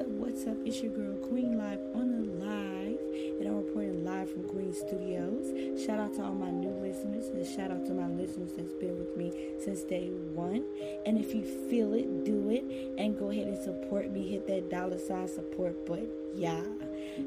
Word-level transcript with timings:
up? 0.00 0.06
What's 0.06 0.46
up? 0.46 0.56
It's 0.64 0.80
your 0.80 0.92
girl 0.92 1.14
Queen 1.28 1.58
Live 1.58 1.80
on 1.94 2.10
the 2.10 2.44
live, 2.46 2.98
and 3.38 3.46
I'm 3.46 3.56
reporting 3.56 4.02
live 4.02 4.32
from 4.32 4.44
Queen 4.44 4.72
Studios. 4.72 5.52
Shout 5.84 6.00
out 6.00 6.14
to 6.14 6.22
all 6.22 6.32
my 6.32 6.50
new 6.50 6.70
listeners, 6.70 7.26
and 7.28 7.46
shout 7.46 7.70
out 7.70 7.84
to 7.84 7.92
my 7.92 8.06
listeners 8.06 8.52
that's 8.56 8.72
been 8.72 8.98
with 8.98 9.14
me 9.14 9.30
since 9.62 9.82
day 9.82 10.08
one. 10.32 10.64
And 11.04 11.18
if 11.18 11.34
you 11.34 11.44
feel 11.68 11.92
it, 11.92 12.24
do 12.24 12.48
it, 12.48 12.64
and 12.96 13.18
go 13.18 13.30
ahead 13.30 13.48
and 13.48 13.58
support 13.58 14.10
me. 14.10 14.26
Hit 14.26 14.46
that 14.46 14.70
dollar 14.70 14.98
sign 14.98 15.28
support 15.28 15.84
button, 15.84 16.08
yeah. 16.34 16.62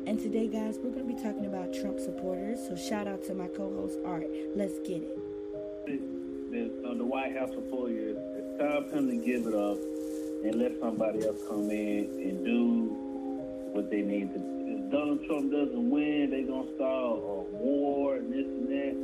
And 0.08 0.20
today, 0.20 0.48
guys, 0.48 0.80
we're 0.82 0.90
gonna 0.90 1.04
be 1.04 1.22
talking 1.22 1.46
about 1.46 1.76
Trump 1.76 2.00
supporters. 2.00 2.60
So 2.68 2.76
shout 2.76 3.08
out 3.08 3.24
to 3.26 3.36
my 3.36 3.48
co-host 3.48 4.00
Art. 4.04 4.26
Let's 4.56 4.80
get 4.80 5.04
it. 5.04 5.18
The, 6.52 6.96
the 6.96 7.06
White 7.06 7.38
House 7.38 7.52
for 7.70 7.90
you. 7.90 8.18
It's 8.38 8.60
time 8.60 8.90
for 8.90 8.98
him 8.98 9.10
to 9.10 9.18
give 9.18 9.46
it 9.46 9.54
up 9.54 9.78
and 10.44 10.56
let 10.56 10.74
somebody 10.82 11.26
else 11.26 11.40
come 11.48 11.72
in 11.72 12.04
and 12.20 12.46
do 12.46 12.92
what 13.72 13.90
they 13.90 14.02
need 14.02 14.34
to. 14.34 14.40
If 14.40 14.92
Donald 14.92 15.26
Trump 15.26 15.52
doesn't 15.52 15.90
win, 15.90 16.30
they're 16.32 16.44
gonna 16.44 16.76
start 16.76 17.18
a 17.18 17.42
war 17.56 18.16
and 18.18 18.32
this 18.32 18.46
and 18.46 18.68
that. 18.68 18.96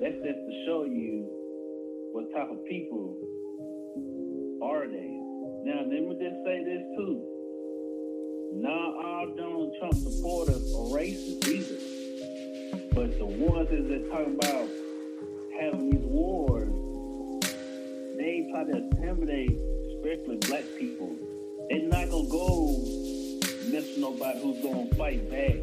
That's 0.00 0.16
just 0.24 0.38
to 0.38 0.64
show 0.64 0.84
you 0.84 1.26
what 2.12 2.32
type 2.32 2.50
of 2.50 2.64
people 2.64 3.16
are 4.62 4.88
they. 4.88 5.20
Now, 5.64 5.84
let 5.84 6.00
me 6.02 6.16
just 6.18 6.40
say 6.44 6.64
this 6.64 6.82
too. 6.96 7.20
Not 8.54 9.04
all 9.04 9.26
Donald 9.36 9.74
Trump 9.78 9.94
supporters 9.94 10.72
are 10.72 10.88
racist 10.96 11.46
either. 11.46 11.76
But 12.94 13.18
the 13.18 13.26
ones 13.26 13.68
that 13.68 13.84
are 13.84 14.08
talking 14.08 14.34
about 14.34 14.68
having 15.60 15.90
these 15.90 16.06
wars, 16.06 16.72
they 18.16 18.48
try 18.50 18.64
to 18.64 18.76
intimidate 18.78 19.58
especially 20.08 20.36
black 20.36 20.64
people, 20.78 21.16
they're 21.68 21.82
not 21.82 22.08
gonna 22.10 22.28
go 22.28 22.68
mess 23.70 23.96
nobody 23.98 24.40
who's 24.40 24.62
gonna 24.62 24.86
fight 24.94 25.28
back 25.30 25.56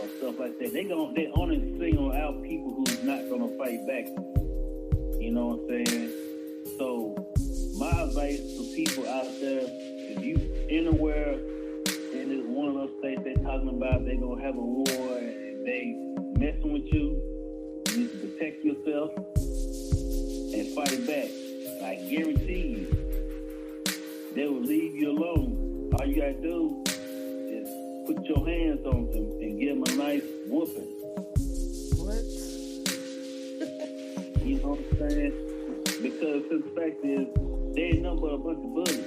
or 0.00 0.08
stuff 0.18 0.38
like 0.38 0.58
that. 0.58 0.70
They 0.72 0.84
gonna 0.84 1.12
they 1.14 1.30
only 1.34 1.58
single 1.78 2.12
out 2.12 2.42
people 2.42 2.72
who's 2.72 3.02
not 3.02 3.28
gonna 3.28 3.48
fight 3.58 3.86
back. 3.86 4.06
You 5.20 5.32
know 5.32 5.48
what 5.48 5.76
I'm 5.76 5.86
saying? 5.86 6.12
So 6.78 7.14
my 7.76 7.90
advice 8.02 8.40
to 8.56 8.72
people 8.74 9.06
out 9.08 9.28
there, 9.40 9.66
if 9.68 10.24
you 10.24 10.36
anywhere 10.70 11.32
in 11.32 12.28
this 12.28 12.46
one 12.46 12.68
of 12.68 12.74
those 12.74 12.90
states 13.00 13.20
they're 13.24 13.44
talking 13.44 13.68
about 13.68 14.04
they're 14.06 14.16
gonna 14.16 14.42
have 14.42 14.56
a 14.56 14.60
war 14.60 15.18
and 15.18 15.66
they 15.66 15.92
messing 16.38 16.72
with 16.72 16.90
you, 16.90 17.20
you 17.88 17.96
need 17.98 18.12
to 18.12 18.18
protect 18.18 18.64
yourself 18.64 19.10
and 20.54 20.68
fight 20.74 21.06
back. 21.06 21.28
I 21.84 21.96
guarantee 22.08 22.88
you 22.88 23.01
they 24.34 24.46
will 24.46 24.62
leave 24.62 24.94
you 24.94 25.10
alone. 25.10 25.90
All 25.98 26.06
you 26.06 26.16
gotta 26.16 26.40
do 26.40 26.82
is 26.86 27.68
put 28.06 28.24
your 28.24 28.46
hands 28.46 28.80
on 28.86 29.10
them 29.10 29.30
and 29.40 29.60
give 29.60 29.74
them 29.74 29.84
a 29.84 29.96
nice 29.96 30.22
whooping. 30.48 30.88
What? 32.00 32.24
you 34.44 34.56
know 34.56 34.74
what 34.74 34.80
I'm 34.80 35.10
saying? 35.10 35.36
Because 36.02 36.42
the 36.48 36.62
fact 36.74 37.04
is, 37.04 37.28
they 37.74 37.82
ain't 37.82 38.02
nothing 38.02 38.20
but 38.20 38.32
a 38.32 38.38
bunch 38.38 38.58
of 38.58 38.72
bullies. 38.74 39.06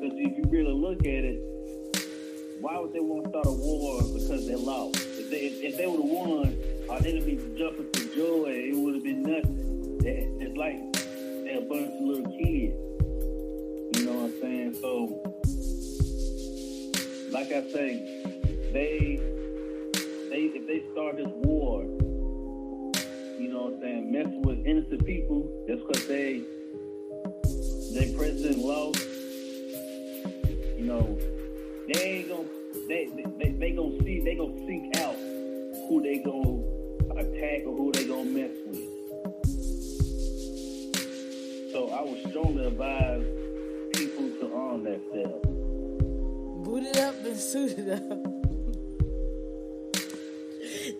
Because 0.00 0.16
if 0.16 0.38
you 0.38 0.44
really 0.48 0.72
look 0.72 1.00
at 1.00 1.24
it, 1.24 1.38
why 2.60 2.78
would 2.78 2.92
they 2.92 3.00
want 3.00 3.24
to 3.24 3.30
start 3.30 3.46
a 3.46 3.52
war 3.52 4.00
because 4.12 4.46
they 4.46 4.54
lost? 4.54 4.96
If 4.96 5.30
they 5.30 5.52
if, 5.68 5.76
they 5.76 5.86
would 5.86 6.00
have 6.00 6.10
won, 6.10 6.56
or 6.88 7.00
they'd 7.00 7.16
have 7.16 7.26
been 7.26 7.56
jumping 7.56 7.88
for 7.92 8.14
joy, 8.16 8.48
it 8.48 8.76
would 8.76 8.94
have 8.94 9.04
been 9.04 9.22
nothing. 9.22 10.00
It's 10.02 10.56
like 10.56 10.80
they're 11.44 11.58
a 11.58 11.68
bunch 11.68 11.92
of 11.92 12.00
little 12.00 12.32
kids. 12.32 12.89
Like 17.40 17.52
I 17.52 17.72
say, 17.72 17.96
they 18.70 19.18
they 20.28 20.42
if 20.52 20.66
they 20.66 20.84
start 20.92 21.16
this 21.16 21.26
war, 21.26 21.84
you 23.40 23.48
know 23.48 23.62
what 23.62 23.74
I'm 23.74 23.80
saying, 23.80 24.12
messing 24.12 24.42
with 24.42 24.66
innocent 24.66 25.06
people 25.06 25.48
just 25.66 25.86
because 25.86 26.06
they 26.06 26.42
their 27.94 28.12
president 28.14 28.58
lost, 28.58 29.00
you 30.76 30.84
know, 30.84 31.18
they 31.88 32.02
ain't 32.02 32.28
gonna 32.28 32.46
they 32.88 33.08
they 33.38 33.50
they 33.52 33.70
gonna 33.70 33.98
see 34.04 34.20
they 34.20 34.34
gonna 34.34 34.66
seek 34.66 34.94
out 35.00 35.16
who 35.88 36.02
they 36.02 36.18
gonna 36.18 36.60
attack 37.22 37.64
or 37.64 37.74
who 37.74 37.90
they 37.92 38.04
gonna 38.04 38.24
mess 38.24 38.50
with. 38.66 38.84
So 41.72 41.88
I 41.88 42.02
would 42.02 42.20
strongly 42.28 42.66
advise 42.66 43.24
people 43.94 44.28
to 44.40 44.54
arm 44.54 44.84
themselves. 44.84 45.49
Boot 46.70 46.84
it 46.84 46.98
up 46.98 47.16
and 47.24 47.36
suit 47.36 47.76
it 47.78 47.88
up. 47.90 48.08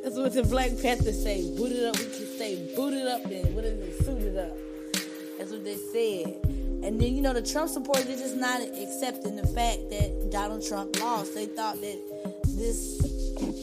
That's 0.03 0.17
what 0.17 0.33
the 0.35 0.43
Black 0.43 0.71
Panthers 0.83 1.23
say. 1.23 1.49
Boot 1.57 1.71
it 1.71 1.85
up. 1.85 1.97
We 1.97 2.07
can 2.07 2.27
say 2.27 2.75
boot 2.75 2.93
it 2.93 3.07
up 3.07 3.25
and 3.27 3.55
what 3.55 3.65
is 3.65 3.79
it? 3.79 4.05
Suit 4.05 4.21
it 4.21 4.37
up. 4.37 4.59
That's 5.39 5.53
what 5.53 5.63
they 5.63 5.77
said. 5.77 6.45
And 6.83 7.01
then 7.01 7.15
you 7.15 7.23
know 7.23 7.33
the 7.33 7.43
Trump 7.43 7.71
supporters 7.71 8.07
they're 8.07 8.17
just 8.17 8.35
not 8.35 8.61
accepting 8.61 9.37
the 9.37 9.47
fact 9.47 9.91
that 9.91 10.33
Donald 10.33 10.67
Trump 10.67 10.99
lost. 10.99 11.37
They 11.37 11.47
thought 11.47 11.81
that 11.81 12.01
this 12.49 12.99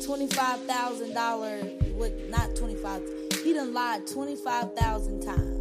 twenty-five 0.06 0.62
thousand 0.62 1.14
dollar 1.14 1.58
what 1.98 2.18
not 2.30 2.56
twenty-five 2.56 3.02
he 3.44 3.52
done 3.52 3.74
lied 3.74 4.08
twenty-five 4.08 4.74
thousand 4.76 5.26
times. 5.26 5.57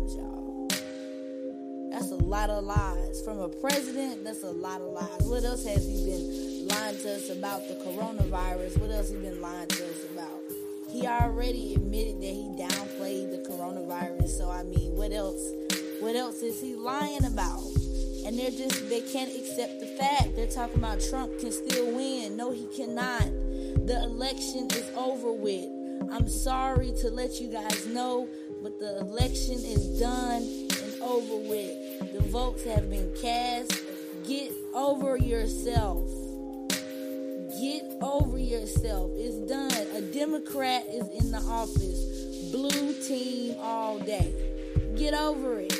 That's 2.06 2.22
a 2.22 2.24
lot 2.24 2.50
of 2.50 2.62
lies. 2.62 3.20
From 3.22 3.40
a 3.40 3.48
president, 3.48 4.22
that's 4.22 4.44
a 4.44 4.50
lot 4.52 4.80
of 4.80 4.92
lies. 4.92 5.22
What 5.22 5.42
else 5.42 5.64
has 5.66 5.84
he 5.88 6.06
been 6.06 6.68
lying 6.68 6.96
to 6.98 7.16
us 7.16 7.30
about 7.30 7.66
the 7.66 7.74
coronavirus? 7.74 8.78
What 8.78 8.92
else 8.92 9.08
has 9.08 9.10
he 9.10 9.16
been 9.16 9.40
lying 9.40 9.66
to 9.66 9.90
us 9.90 10.04
about? 10.12 10.40
He 10.88 11.04
already 11.04 11.74
admitted 11.74 12.20
that 12.20 12.30
he 12.30 12.54
downplayed 12.56 13.32
the 13.32 13.44
coronavirus. 13.50 14.28
So 14.28 14.48
I 14.48 14.62
mean, 14.62 14.94
what 14.94 15.10
else? 15.10 15.50
What 15.98 16.14
else 16.14 16.42
is 16.42 16.60
he 16.60 16.76
lying 16.76 17.24
about? 17.24 17.64
And 18.24 18.38
they're 18.38 18.52
just 18.52 18.88
they 18.88 19.00
can't 19.00 19.34
accept 19.34 19.80
the 19.80 19.88
fact. 19.98 20.36
They're 20.36 20.46
talking 20.46 20.78
about 20.78 21.00
Trump 21.10 21.36
can 21.40 21.50
still 21.50 21.92
win. 21.92 22.36
No, 22.36 22.52
he 22.52 22.68
cannot. 22.68 23.24
The 23.84 24.00
election 24.04 24.68
is 24.70 24.88
over 24.96 25.32
with. 25.32 25.66
I'm 26.12 26.28
sorry 26.28 26.92
to 27.00 27.10
let 27.10 27.40
you 27.40 27.50
guys 27.50 27.84
know, 27.86 28.28
but 28.62 28.78
the 28.78 29.00
election 29.00 29.54
is 29.54 29.98
done 29.98 30.42
and 30.42 31.02
over 31.02 31.36
with. 31.48 31.85
Votes 32.26 32.64
have 32.64 32.90
been 32.90 33.12
cast. 33.20 33.72
Get 34.26 34.52
over 34.74 35.16
yourself. 35.16 36.10
Get 37.60 37.84
over 38.02 38.36
yourself. 38.36 39.12
It's 39.14 39.36
done. 39.48 39.70
A 39.94 40.00
Democrat 40.00 40.84
is 40.88 41.08
in 41.22 41.30
the 41.30 41.38
office. 41.38 42.50
Blue 42.50 42.92
team 43.06 43.56
all 43.60 44.00
day. 44.00 44.34
Get 44.96 45.14
over 45.14 45.60
it. 45.60 45.72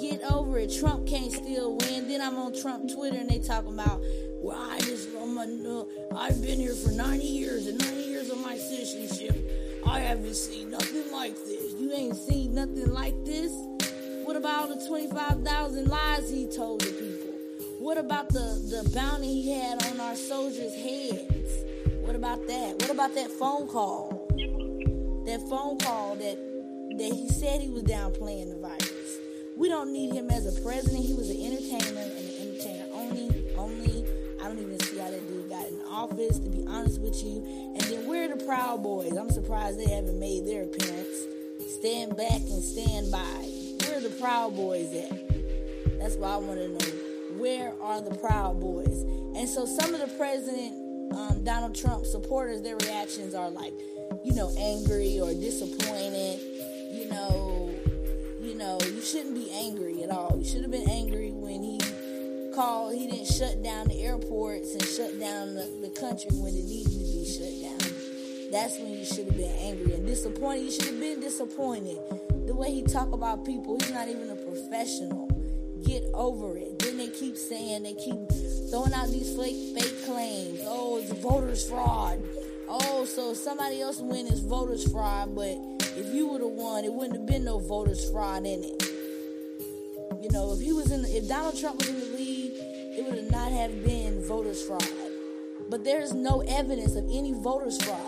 Get 0.00 0.22
over 0.32 0.58
it. 0.58 0.74
Trump 0.80 1.06
can't 1.06 1.30
still 1.30 1.76
win. 1.76 2.08
Then 2.08 2.22
I'm 2.22 2.36
on 2.36 2.58
Trump 2.58 2.90
Twitter 2.94 3.18
and 3.18 3.28
they 3.28 3.38
talking 3.38 3.74
about, 3.74 4.00
well, 4.40 4.58
I 4.58 4.80
just, 4.80 5.10
I'm 5.20 5.36
a, 5.36 5.86
I've 6.16 6.42
been 6.42 6.58
here 6.58 6.74
for 6.74 6.92
90 6.92 7.24
years 7.24 7.66
and 7.66 7.78
90 7.78 8.02
years 8.02 8.30
of 8.30 8.40
my 8.40 8.56
citizenship. 8.56 9.36
I 9.86 10.00
haven't 10.00 10.34
seen 10.34 10.70
nothing 10.70 11.12
like 11.12 11.36
this. 11.44 11.74
You 11.78 11.92
ain't 11.92 12.16
seen 12.16 12.54
nothing 12.54 12.90
like 12.90 13.14
this? 13.24 13.52
What 14.26 14.34
about 14.34 14.70
the 14.70 14.84
25,000 14.88 15.86
lies 15.86 16.28
he 16.28 16.48
told 16.48 16.80
the 16.80 16.90
people? 16.90 17.32
What 17.78 17.96
about 17.96 18.28
the, 18.30 18.58
the 18.68 18.90
bounty 18.92 19.40
he 19.40 19.52
had 19.52 19.86
on 19.86 20.00
our 20.00 20.16
soldiers' 20.16 20.74
heads? 20.74 21.62
What 22.00 22.16
about 22.16 22.44
that? 22.48 22.74
What 22.80 22.90
about 22.90 23.14
that 23.14 23.30
phone 23.30 23.68
call? 23.68 24.26
That 25.26 25.48
phone 25.48 25.78
call 25.78 26.16
that 26.16 26.38
that 26.98 27.12
he 27.12 27.28
said 27.28 27.60
he 27.60 27.70
was 27.70 27.84
downplaying 27.84 28.50
the 28.50 28.58
virus. 28.58 29.18
We 29.56 29.68
don't 29.68 29.92
need 29.92 30.12
him 30.12 30.28
as 30.32 30.44
a 30.44 30.60
president. 30.60 31.04
He 31.04 31.14
was 31.14 31.30
an 31.30 31.40
entertainer 31.40 32.00
and 32.00 32.10
an 32.10 32.30
entertainer 32.40 32.86
only. 32.94 33.44
Only. 33.56 34.04
I 34.42 34.48
don't 34.48 34.58
even 34.58 34.80
see 34.80 34.98
how 34.98 35.08
that 35.08 35.28
dude 35.28 35.48
got 35.48 35.68
in 35.68 35.80
office, 35.88 36.40
to 36.40 36.48
be 36.50 36.64
honest 36.66 37.00
with 37.00 37.22
you. 37.22 37.44
And 37.76 37.82
then 37.82 38.08
we're 38.08 38.26
the 38.26 38.44
Proud 38.44 38.82
Boys? 38.82 39.16
I'm 39.16 39.30
surprised 39.30 39.78
they 39.78 39.88
haven't 39.88 40.18
made 40.18 40.48
their 40.48 40.64
appearance. 40.64 41.28
Stand 41.78 42.16
back 42.16 42.40
and 42.50 42.64
stand 42.64 43.12
by. 43.12 43.55
Proud 44.20 44.56
Boys 44.56 44.94
at? 44.94 45.10
That's 45.98 46.16
what 46.16 46.30
I 46.30 46.36
want 46.36 46.58
to 46.58 46.68
know. 46.68 47.38
Where 47.38 47.72
are 47.82 48.00
the 48.00 48.14
Proud 48.14 48.60
Boys? 48.60 49.02
And 49.36 49.48
so 49.48 49.66
some 49.66 49.94
of 49.94 50.00
the 50.00 50.16
President 50.16 50.86
um, 51.12 51.44
Donald 51.44 51.74
Trump 51.74 52.06
supporters, 52.06 52.62
their 52.62 52.76
reactions 52.76 53.34
are 53.34 53.50
like, 53.50 53.72
you 54.24 54.34
know, 54.34 54.50
angry 54.58 55.20
or 55.20 55.32
disappointed. 55.32 56.40
You 56.92 57.08
know, 57.10 57.74
you 58.40 58.54
know, 58.54 58.78
you 58.80 59.00
shouldn't 59.00 59.34
be 59.34 59.50
angry 59.50 60.02
at 60.02 60.10
all. 60.10 60.36
You 60.38 60.44
should 60.44 60.62
have 60.62 60.70
been 60.70 60.88
angry 60.88 61.30
when 61.32 61.62
he 61.62 61.80
called. 62.54 62.94
He 62.94 63.06
didn't 63.06 63.26
shut 63.26 63.62
down 63.62 63.88
the 63.88 64.00
airports 64.02 64.72
and 64.72 64.82
shut 64.82 65.18
down 65.20 65.54
the, 65.54 65.70
the 65.82 65.90
country 66.00 66.30
when 66.34 66.54
it 66.54 66.64
needed 66.64 66.92
to 66.92 66.98
be 66.98 67.24
shut. 67.24 67.55
That's 68.50 68.78
when 68.78 68.92
you 68.92 69.04
should 69.04 69.26
have 69.26 69.36
been 69.36 69.56
angry 69.58 69.94
and 69.94 70.06
disappointed. 70.06 70.64
You 70.64 70.70
should 70.70 70.86
have 70.86 71.00
been 71.00 71.20
disappointed. 71.20 71.98
The 72.46 72.54
way 72.54 72.70
he 72.72 72.82
talk 72.82 73.12
about 73.12 73.44
people, 73.44 73.76
he's 73.80 73.90
not 73.90 74.08
even 74.08 74.30
a 74.30 74.36
professional. 74.36 75.28
Get 75.84 76.04
over 76.14 76.56
it. 76.56 76.78
Then 76.78 76.96
they 76.96 77.08
keep 77.08 77.36
saying, 77.36 77.82
they 77.82 77.94
keep 77.94 78.16
throwing 78.70 78.92
out 78.94 79.08
these 79.08 79.36
fake 79.36 79.76
fake 79.76 80.04
claims. 80.06 80.60
Oh, 80.64 80.98
it's 80.98 81.12
voters 81.20 81.68
fraud. 81.68 82.22
Oh, 82.68 83.04
so 83.04 83.34
somebody 83.34 83.80
else 83.80 83.98
win 83.98 84.26
is 84.26 84.40
voters 84.40 84.90
fraud, 84.90 85.34
but 85.34 85.56
if 85.96 86.14
you 86.14 86.28
would 86.28 86.40
have 86.40 86.50
won, 86.50 86.84
it 86.84 86.92
wouldn't 86.92 87.16
have 87.16 87.26
been 87.26 87.44
no 87.44 87.58
voters 87.58 88.08
fraud 88.10 88.46
in 88.46 88.62
it. 88.62 88.82
You 90.22 90.30
know, 90.30 90.52
if 90.52 90.60
he 90.60 90.72
was 90.72 90.92
in, 90.92 91.04
if 91.04 91.28
Donald 91.28 91.58
Trump 91.58 91.78
was 91.78 91.88
in 91.88 91.98
the 91.98 92.16
lead, 92.16 92.52
it 92.98 93.10
would 93.10 93.30
not 93.30 93.50
have 93.50 93.84
been 93.84 94.24
voters 94.24 94.62
fraud. 94.62 94.86
But 95.68 95.84
there's 95.84 96.14
no 96.14 96.42
evidence 96.42 96.94
of 96.94 97.04
any 97.10 97.32
voters 97.32 97.82
fraud 97.82 98.05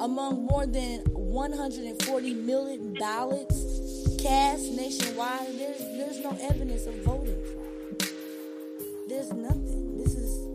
among 0.00 0.44
more 0.44 0.66
than 0.66 1.00
140 1.12 2.34
million 2.34 2.94
ballots 2.94 4.16
cast 4.20 4.72
nationwide. 4.72 5.58
There's 5.58 5.78
there's 5.78 6.20
no 6.20 6.36
evidence 6.40 6.86
of 6.86 6.94
voting 6.96 7.40
fraud. 7.52 8.10
There's 9.08 9.32
nothing. 9.32 9.96
This 9.96 10.14
is 10.14 10.46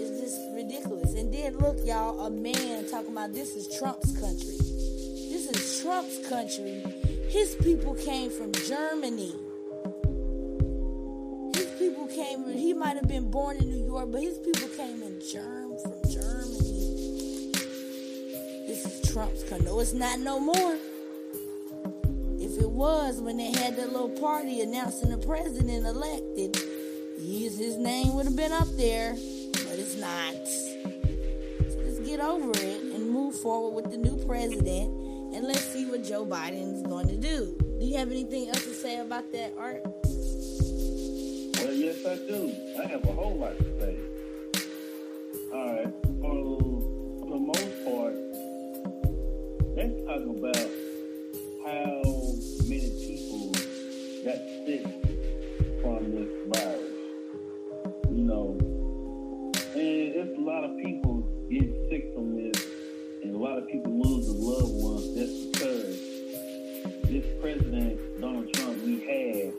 it's 0.00 0.20
just 0.20 0.40
ridiculous. 0.54 1.14
And 1.14 1.32
then 1.32 1.58
look, 1.58 1.78
y'all, 1.84 2.26
a 2.26 2.30
man 2.30 2.88
talking 2.88 3.12
about 3.12 3.32
this 3.32 3.54
is 3.54 3.68
Trump's 3.78 4.12
country. 4.18 4.56
This 4.56 5.46
is 5.46 5.82
Trump's 5.82 6.28
country. 6.28 6.82
His 7.28 7.54
people 7.56 7.94
came 7.94 8.30
from 8.30 8.52
Germany. 8.52 9.32
His 11.54 11.66
people 11.78 12.08
came. 12.08 12.50
He 12.50 12.72
might 12.72 12.96
have 12.96 13.06
been 13.06 13.30
born 13.30 13.58
in 13.58 13.70
New 13.70 13.86
York, 13.86 14.10
but 14.10 14.22
his 14.22 14.38
people 14.38 14.68
came 14.68 15.02
in 15.02 15.20
Germany. 15.20 15.59
Trump's. 19.12 19.50
No, 19.50 19.80
it's 19.80 19.92
not 19.92 20.20
no 20.20 20.38
more 20.38 20.78
If 22.38 22.58
it 22.58 22.70
was 22.70 23.20
when 23.20 23.38
they 23.38 23.50
had 23.50 23.76
that 23.76 23.92
little 23.92 24.08
party 24.08 24.60
announcing 24.60 25.10
the 25.10 25.18
president 25.18 25.84
elected. 25.84 26.56
His, 27.18 27.76
name 27.76 28.14
would 28.14 28.26
have 28.26 28.36
been 28.36 28.52
up 28.52 28.68
there, 28.76 29.12
but 29.12 29.78
it's 29.78 29.96
not. 29.96 30.32
So 30.48 31.82
just 31.82 32.04
get 32.04 32.20
over 32.20 32.50
it 32.50 32.82
and 32.82 33.10
move 33.10 33.34
forward 33.34 33.82
with 33.82 33.90
the 33.92 33.98
new 33.98 34.16
president, 34.24 34.90
and 35.34 35.46
let's 35.46 35.64
see 35.64 35.86
what 35.86 36.04
Joe 36.04 36.24
Biden 36.24 36.74
is 36.74 36.82
going 36.82 37.08
to 37.08 37.16
do. 37.16 37.56
Do 37.78 37.84
you 37.84 37.98
have 37.98 38.10
anything 38.10 38.48
else 38.48 38.64
to 38.64 38.74
say 38.74 39.00
about 39.00 39.30
that, 39.32 39.52
Art? 39.58 39.82
Well, 41.58 41.74
yes, 41.74 42.06
I 42.06 42.16
do. 42.16 42.54
I 42.82 42.86
have 42.86 43.04
a 43.04 43.12
whole 43.12 43.36
lot 43.36 43.58
to 43.58 43.80
say. 43.80 43.96
All 45.52 45.74
right. 45.74 46.69
Let's 49.80 49.96
talk 50.04 50.20
about 50.36 50.70
how 51.64 52.02
many 52.68 52.90
people 53.00 53.50
got 54.22 54.36
sick 54.66 54.84
from 55.80 56.10
this 56.12 56.28
virus. 56.48 56.92
You 58.10 58.24
know, 58.24 58.58
and 59.74 60.12
it's 60.20 60.36
a 60.36 60.40
lot 60.42 60.64
of 60.64 60.76
people 60.84 61.26
get 61.48 61.64
sick 61.88 62.12
from 62.14 62.36
this, 62.36 62.62
and 63.22 63.34
a 63.34 63.38
lot 63.38 63.56
of 63.56 63.68
people 63.68 63.90
lose 63.98 64.26
their 64.26 64.36
loved 64.36 64.84
ones 64.84 65.14
just 65.16 65.52
because 65.52 65.98
this 67.08 67.24
president, 67.40 68.20
Donald 68.20 68.52
Trump, 68.52 68.84
we 68.84 69.00
had 69.00 69.54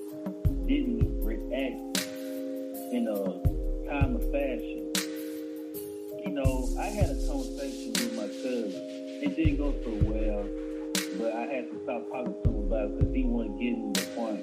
didn't 0.67 1.19
react 1.23 1.97
in 2.93 3.07
a 3.07 3.89
time 3.89 4.15
of 4.15 4.21
fashion. 4.31 4.91
You 6.23 6.29
know, 6.29 6.69
I 6.79 6.85
had 6.85 7.09
a 7.09 7.27
conversation 7.27 7.93
with 7.93 8.13
my 8.13 8.27
cousin. 8.27 8.90
It 9.21 9.35
didn't 9.35 9.57
go 9.57 9.73
so 9.83 9.91
well 10.03 10.49
but 11.17 11.33
I 11.33 11.41
had 11.41 11.69
to 11.69 11.79
stop 11.83 12.09
talking 12.09 12.35
to 12.43 12.49
him 12.49 12.59
about 12.67 12.85
it 12.85 12.99
because 12.99 13.15
he 13.15 13.23
wasn't 13.23 13.59
getting 13.59 13.93
the 13.93 14.01
point 14.15 14.39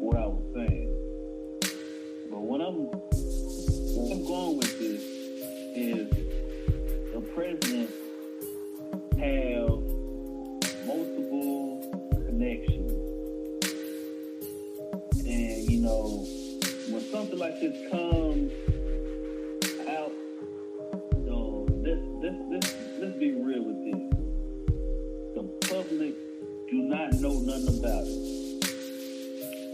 what 0.00 0.16
I 0.16 0.26
was 0.26 0.44
saying. 0.54 0.94
But 2.30 2.40
what 2.40 2.60
I'm 2.60 2.86
where 3.96 4.12
I'm 4.12 4.26
going 4.26 4.58
with 4.58 4.78
this 4.78 5.02
is 5.74 6.10
the 7.12 7.20
president 7.34 7.90
have 9.18 9.80
multiple 10.86 12.22
connections. 12.26 12.92
And 15.26 15.70
you 15.70 15.80
know, 15.80 16.26
when 16.90 17.00
something 17.10 17.38
like 17.38 17.60
this 17.60 17.90
comes 17.90 18.52
out, 19.88 20.12
so 21.24 21.66
let's 21.82 22.00
let's 22.22 22.36
let's 22.50 22.74
let's 23.00 23.18
be 23.18 23.32
real 23.32 23.62
with 23.62 23.77
do 25.98 26.82
not 26.82 27.12
know 27.14 27.40
nothing 27.40 27.80
about 27.80 28.04
it. 28.06 28.60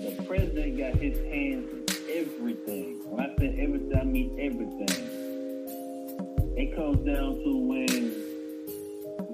The 0.01 0.23
president 0.25 0.79
got 0.79 0.95
his 0.95 1.19
hands 1.19 1.71
in 1.71 1.85
everything. 2.17 3.01
When 3.05 3.21
I 3.21 3.37
say 3.37 3.55
everything, 3.61 3.99
I 4.01 4.05
mean 4.05 4.35
everything. 4.41 4.89
It 6.57 6.75
comes 6.75 7.05
down 7.05 7.35
to 7.45 7.57
when 7.59 8.13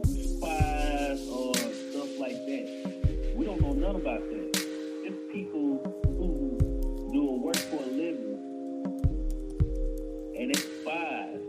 spies 0.04 1.28
or 1.28 1.54
stuff 1.54 2.18
like 2.18 2.44
that. 2.46 3.34
We 3.36 3.44
don't 3.46 3.60
know 3.60 3.72
nothing 3.72 4.00
about 4.00 4.28
that. 4.28 4.50
It's 5.04 5.32
people 5.32 5.78
who 6.18 6.58
do 7.12 7.28
a 7.28 7.36
work 7.36 7.56
for 7.56 7.82
a 7.84 7.86
living 7.86 8.38
and 10.36 10.50
it's 10.50 10.64
spies. 10.80 11.40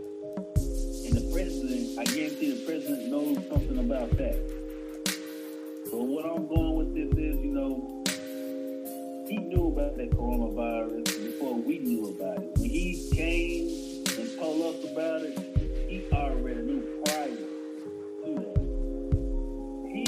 And 1.04 1.14
the 1.14 1.28
president, 1.32 1.98
I 1.98 2.04
guarantee 2.04 2.52
the 2.52 2.64
president 2.64 3.08
knows 3.08 3.38
something 3.50 3.78
about 3.78 4.16
that. 4.18 4.51
But 6.02 6.08
what 6.08 6.24
I'm 6.26 6.48
going 6.48 6.74
with 6.74 6.94
this 6.96 7.16
is, 7.16 7.36
you 7.44 7.52
know, 7.52 8.02
he 9.28 9.36
knew 9.36 9.68
about 9.68 9.96
that 9.98 10.10
coronavirus 10.10 11.04
before 11.04 11.54
we 11.54 11.78
knew 11.78 12.08
about 12.08 12.38
it. 12.38 12.50
When 12.56 12.68
he 12.68 13.08
came 13.14 13.68
and 14.18 14.36
told 14.36 14.74
us 14.74 14.90
about 14.90 15.22
it, 15.22 15.38
he 15.88 16.04
already 16.12 16.62
knew 16.62 16.82
prior 17.04 17.28
to 17.28 18.34
that. 18.34 18.58
He 19.94 20.02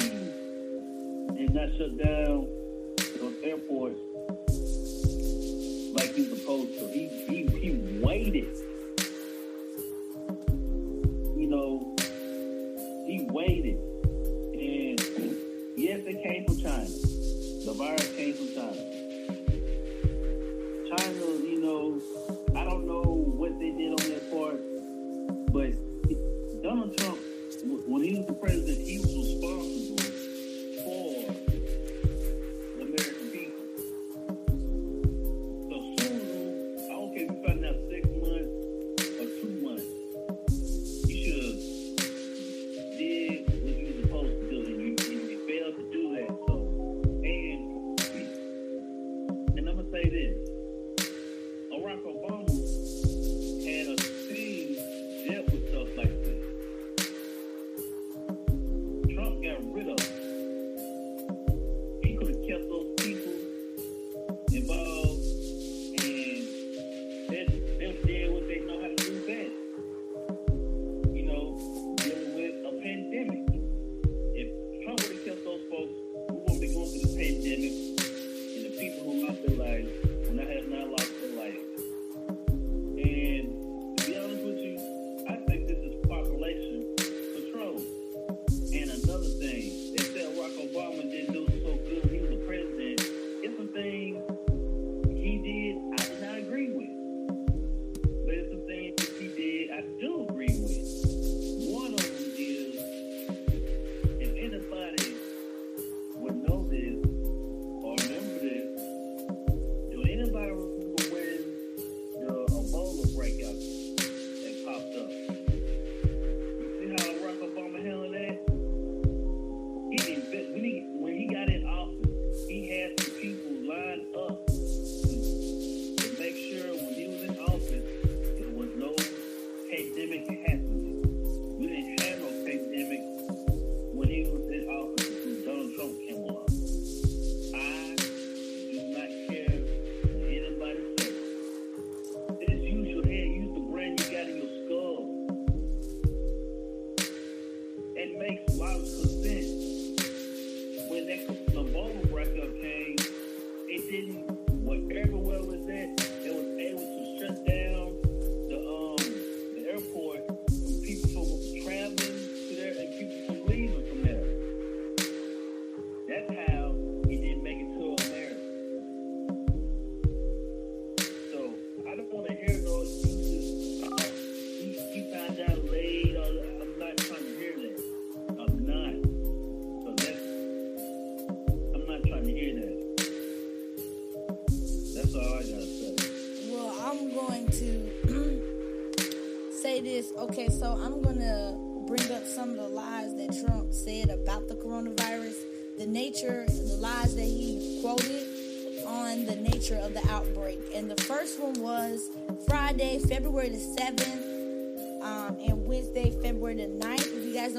did 1.37 1.55
not 1.55 1.69
shut 1.79 1.96
down 1.96 2.49
those 3.20 3.35
airports 3.44 4.00
came 16.25 16.44
from 16.47 16.56
China. 16.56 16.88
The 17.67 17.75
virus 17.76 18.17
came 18.17 18.32
from 18.32 18.49
China. 18.55 18.81
China, 20.88 21.26
you 21.44 21.61
know, 21.61 22.00
I 22.56 22.65
don't 22.65 22.87
know 22.87 23.03
what 23.37 23.53
they 23.61 23.71
did 23.73 23.93
on 23.93 24.09
their 24.09 24.25
part, 24.32 24.58
but 25.53 25.72
Donald 26.63 26.96
Trump, 26.96 27.19
when 27.87 28.03
he 28.03 28.17
was 28.17 28.27
the 28.27 28.32
president, 28.32 28.79
he 28.79 28.98
was 29.01 29.15
responsible 29.15 29.73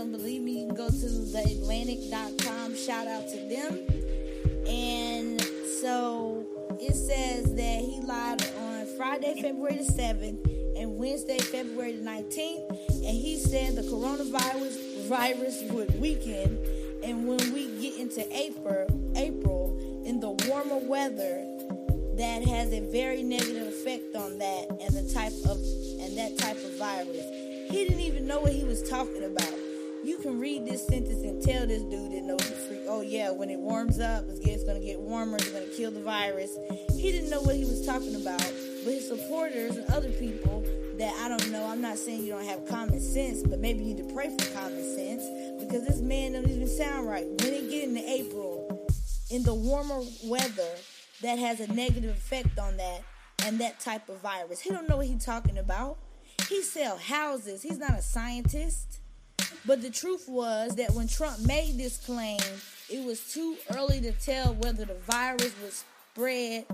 don't 0.06 0.20
believe 0.22 0.44
me, 0.44 0.60
you 0.60 0.68
can 0.68 0.76
go 0.76 0.88
to 0.88 0.94
theatlantic.com. 0.94 2.76
Shout 2.76 3.08
out 3.08 3.28
to 3.28 3.38
them. 3.50 3.80
And 4.68 5.42
so 5.82 6.46
it 6.80 6.94
says 6.94 7.56
that 7.56 7.82
he 7.82 8.02
lied 8.02 8.48
on 8.60 8.86
Friday, 8.98 9.42
February 9.42 9.78
the 9.78 9.92
7th 9.92 10.80
and 10.80 10.98
Wednesday, 10.98 11.40
February 11.40 11.94
the 11.94 12.04
19th. 12.04 12.70
And 12.90 13.18
he 13.18 13.36
said 13.38 13.76
the 13.76 13.82
coronavirus 13.82 15.08
virus 15.08 15.64
would 15.72 16.00
weaken. 16.00 16.60
And 17.04 17.28
when 17.28 17.52
we 17.52 17.68
get 17.82 17.98
into 17.98 18.28
April, 18.32 18.86
April, 19.16 20.04
in 20.06 20.20
the 20.20 20.32
warmer 20.48 20.78
weather, 20.88 21.48
that 22.18 22.48
has 22.48 22.72
a 22.74 22.82
very 22.92 23.24
negative 23.24 23.68
effect 23.68 24.16
on 24.16 24.38
that 24.38 24.68
and 24.70 24.96
the 24.96 25.12
type 25.12 25.34
of 25.50 25.58
and 26.00 26.16
that 26.16 26.38
type 26.38 26.58
of 26.58 26.78
virus. 26.78 27.26
He 27.72 27.86
didn't 27.86 28.02
even 28.02 28.28
know 28.28 28.42
what 28.42 28.54
he 28.54 28.64
was 28.64 28.88
talking 28.88 29.24
about. 29.24 29.65
You 30.06 30.20
can 30.20 30.40
read 30.40 30.66
this 30.66 30.88
sentence 30.88 31.24
and 31.24 31.42
tell 31.42 31.66
this 31.66 31.82
dude 31.82 32.12
didn't 32.12 32.28
know 32.28 32.38
the. 32.38 32.86
Oh 32.88 33.02
yeah, 33.02 33.32
when 33.32 33.50
it 33.50 33.60
warms 33.60 34.00
up, 34.00 34.26
it's 34.30 34.64
gonna 34.64 34.80
get 34.80 35.00
warmer. 35.00 35.38
It's 35.38 35.50
gonna 35.50 35.66
kill 35.76 35.92
the 35.92 36.02
virus. 36.02 36.56
He 36.96 37.12
didn't 37.12 37.30
know 37.30 37.42
what 37.42 37.56
he 37.56 37.66
was 37.66 37.86
talking 37.86 38.16
about 38.16 38.42
but 38.86 38.94
his 38.94 39.08
supporters 39.08 39.78
and 39.78 39.92
other 39.92 40.12
people 40.12 40.64
that 41.00 41.12
I 41.16 41.28
don't 41.28 41.52
know, 41.52 41.66
I'm 41.66 41.82
not 41.82 41.98
saying 41.98 42.24
you 42.24 42.34
don't 42.34 42.46
have 42.46 42.68
common 42.70 43.00
sense, 43.02 43.42
but 43.42 43.60
maybe 43.60 43.84
you 43.84 43.96
need 43.96 44.08
to 44.08 44.14
pray 44.14 44.30
for 44.30 44.54
common 44.54 44.96
sense 44.96 45.24
because 45.60 45.88
this 45.88 46.02
man 46.02 46.34
don't 46.34 46.48
even 46.48 46.68
sound 46.68 47.08
right. 47.08 47.26
When 47.26 47.54
it 47.54 47.70
get 47.70 47.90
into 47.90 48.08
April, 48.08 48.88
in 49.32 49.42
the 49.42 49.56
warmer 49.56 50.02
weather, 50.24 50.76
that 51.24 51.40
has 51.40 51.60
a 51.60 51.74
negative 51.74 52.16
effect 52.16 52.60
on 52.60 52.78
that 52.78 53.02
and 53.44 53.60
that 53.60 53.80
type 53.80 54.08
of 54.08 54.20
virus. 54.20 54.60
He 54.60 54.70
don't 54.70 54.88
know 54.88 54.98
what 54.98 55.08
he's 55.08 55.26
talking 55.26 55.58
about. 55.58 55.98
He 56.48 56.62
sell 56.62 56.98
houses. 56.98 57.64
He's 57.64 57.80
not 57.80 57.98
a 57.98 58.02
scientist. 58.04 59.00
But 59.66 59.82
the 59.82 59.90
truth 59.90 60.26
was 60.28 60.76
that 60.76 60.92
when 60.92 61.08
Trump 61.08 61.40
made 61.40 61.78
this 61.78 61.98
claim, 61.98 62.40
it 62.90 63.04
was 63.04 63.34
too 63.34 63.56
early 63.76 64.00
to 64.02 64.12
tell 64.12 64.54
whether 64.54 64.86
the 64.86 64.94
virus 64.94 65.54
would 65.62 65.74
spread 65.74 66.66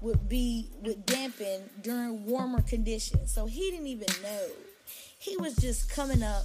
would 0.00 0.28
be 0.28 0.68
would 0.82 1.06
dampen 1.06 1.70
during 1.80 2.26
warmer 2.26 2.60
conditions. 2.62 3.32
So 3.32 3.46
he 3.46 3.70
didn't 3.70 3.86
even 3.86 4.08
know. 4.22 4.46
He 5.18 5.36
was 5.36 5.56
just 5.56 5.88
coming 5.88 6.22
up 6.22 6.44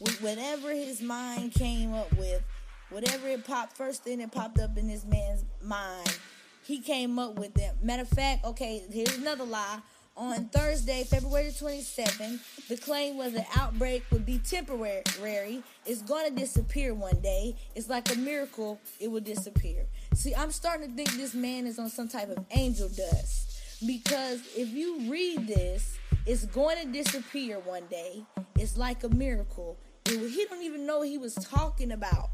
with 0.00 0.20
whatever 0.22 0.70
his 0.72 1.00
mind 1.02 1.52
came 1.52 1.94
up 1.94 2.12
with, 2.16 2.42
whatever 2.90 3.28
it 3.28 3.44
popped 3.44 3.76
first 3.76 4.04
thing 4.04 4.18
that 4.18 4.30
popped 4.30 4.60
up 4.60 4.76
in 4.76 4.86
this 4.86 5.04
man's 5.04 5.44
mind. 5.62 6.18
He 6.64 6.78
came 6.78 7.18
up 7.18 7.34
with 7.36 7.58
it. 7.58 7.72
Matter 7.82 8.02
of 8.02 8.08
fact, 8.08 8.44
okay, 8.44 8.84
here's 8.90 9.16
another 9.16 9.44
lie. 9.44 9.80
On 10.14 10.44
Thursday, 10.46 11.04
February 11.04 11.50
27th, 11.50 12.68
the 12.68 12.76
claim 12.76 13.16
was 13.16 13.34
an 13.34 13.46
outbreak 13.56 14.04
would 14.10 14.26
be 14.26 14.38
temporary. 14.38 15.62
It's 15.86 16.02
going 16.02 16.28
to 16.28 16.38
disappear 16.38 16.92
one 16.94 17.18
day. 17.20 17.56
It's 17.74 17.88
like 17.88 18.14
a 18.14 18.18
miracle, 18.18 18.78
it 19.00 19.10
will 19.10 19.22
disappear. 19.22 19.86
See, 20.12 20.34
I'm 20.34 20.50
starting 20.50 20.90
to 20.90 20.94
think 20.94 21.12
this 21.12 21.34
man 21.34 21.66
is 21.66 21.78
on 21.78 21.88
some 21.88 22.08
type 22.08 22.28
of 22.28 22.44
angel 22.50 22.88
dust. 22.88 23.80
Because 23.86 24.42
if 24.54 24.68
you 24.68 25.10
read 25.10 25.48
this, 25.48 25.98
it's 26.26 26.44
going 26.44 26.76
to 26.82 26.92
disappear 26.92 27.58
one 27.60 27.86
day. 27.86 28.22
It's 28.56 28.76
like 28.76 29.04
a 29.04 29.08
miracle. 29.08 29.78
He 30.04 30.46
don't 30.48 30.62
even 30.62 30.86
know 30.86 31.00
he 31.00 31.16
was 31.16 31.34
talking 31.34 31.90
about. 31.90 32.28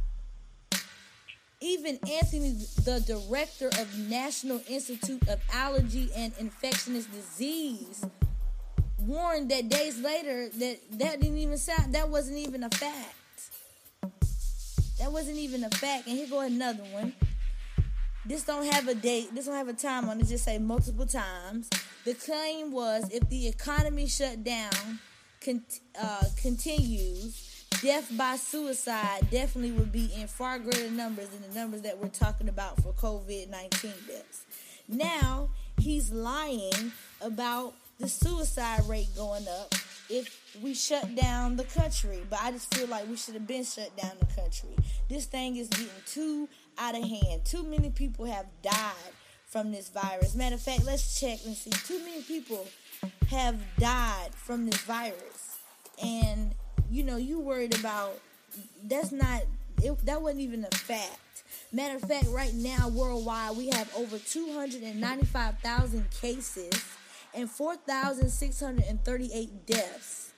Even 1.60 1.98
Anthony, 2.08 2.50
the 2.84 3.02
director 3.04 3.66
of 3.66 3.98
National 4.08 4.60
Institute 4.68 5.26
of 5.28 5.40
Allergy 5.52 6.08
and 6.14 6.32
Infectious 6.38 7.06
Disease, 7.06 8.06
warned 9.00 9.50
that 9.50 9.68
days 9.68 9.98
later 9.98 10.48
that 10.50 10.78
that 10.92 11.20
didn't 11.20 11.38
even 11.38 11.58
sound 11.58 11.94
that 11.94 12.08
wasn't 12.08 12.38
even 12.38 12.62
a 12.62 12.70
fact. 12.70 13.14
That 15.00 15.12
wasn't 15.12 15.38
even 15.38 15.64
a 15.64 15.70
fact. 15.70 16.06
And 16.06 16.16
here 16.16 16.28
go 16.28 16.40
another 16.40 16.84
one. 16.92 17.12
This 18.24 18.44
don't 18.44 18.72
have 18.72 18.88
a 18.88 18.94
date. 18.94 19.34
This 19.34 19.46
don't 19.46 19.54
have 19.54 19.68
a 19.68 19.72
time 19.72 20.08
on 20.08 20.20
it. 20.20 20.26
Just 20.26 20.44
say 20.44 20.58
multiple 20.58 21.06
times. 21.06 21.70
The 22.04 22.14
claim 22.14 22.72
was 22.72 23.08
if 23.10 23.28
the 23.28 23.48
economy 23.48 24.06
shut 24.06 24.44
down, 24.44 24.98
con- 25.44 25.62
uh, 26.00 26.24
continues, 26.40 27.57
death 27.82 28.10
by 28.16 28.36
suicide 28.36 29.28
definitely 29.30 29.72
would 29.72 29.92
be 29.92 30.10
in 30.16 30.26
far 30.26 30.58
greater 30.58 30.90
numbers 30.90 31.28
than 31.28 31.48
the 31.48 31.58
numbers 31.58 31.82
that 31.82 31.98
we're 31.98 32.08
talking 32.08 32.48
about 32.48 32.82
for 32.82 32.92
COVID 32.92 33.50
19 33.50 33.92
deaths. 34.06 34.44
Now, 34.88 35.50
he's 35.78 36.10
lying 36.10 36.92
about 37.20 37.74
the 37.98 38.08
suicide 38.08 38.80
rate 38.86 39.08
going 39.16 39.46
up 39.48 39.74
if 40.08 40.56
we 40.62 40.74
shut 40.74 41.14
down 41.14 41.56
the 41.56 41.64
country. 41.64 42.22
But 42.28 42.40
I 42.42 42.52
just 42.52 42.72
feel 42.74 42.86
like 42.88 43.08
we 43.08 43.16
should 43.16 43.34
have 43.34 43.46
been 43.46 43.64
shut 43.64 43.94
down 43.96 44.12
the 44.18 44.26
country. 44.26 44.70
This 45.08 45.26
thing 45.26 45.56
is 45.56 45.68
getting 45.68 45.88
too 46.06 46.48
out 46.78 46.96
of 46.96 47.02
hand. 47.02 47.44
Too 47.44 47.62
many 47.62 47.90
people 47.90 48.24
have 48.24 48.46
died 48.62 49.12
from 49.46 49.72
this 49.72 49.88
virus. 49.88 50.34
Matter 50.34 50.54
of 50.54 50.62
fact, 50.62 50.84
let's 50.84 51.20
check 51.20 51.38
and 51.44 51.56
see. 51.56 51.70
Too 51.70 51.98
many 52.04 52.22
people 52.22 52.66
have 53.30 53.56
died 53.78 54.30
from 54.34 54.66
this 54.66 54.80
virus. 54.82 55.58
And, 56.02 56.54
you 56.90 57.04
know, 57.04 57.16
you 57.16 57.40
worried 57.40 57.78
about 57.78 58.18
that's 58.84 59.12
not, 59.12 59.42
it, 59.82 59.98
that 60.06 60.22
wasn't 60.22 60.40
even 60.40 60.64
a 60.64 60.70
fact. 60.76 61.20
Matter 61.72 61.96
of 61.96 62.02
fact, 62.02 62.26
right 62.28 62.54
now, 62.54 62.88
worldwide, 62.88 63.56
we 63.56 63.70
have 63.70 63.90
over 63.96 64.18
295,000 64.18 66.10
cases 66.10 66.72
and 67.34 67.50
4,638 67.50 69.66
deaths 69.66 70.28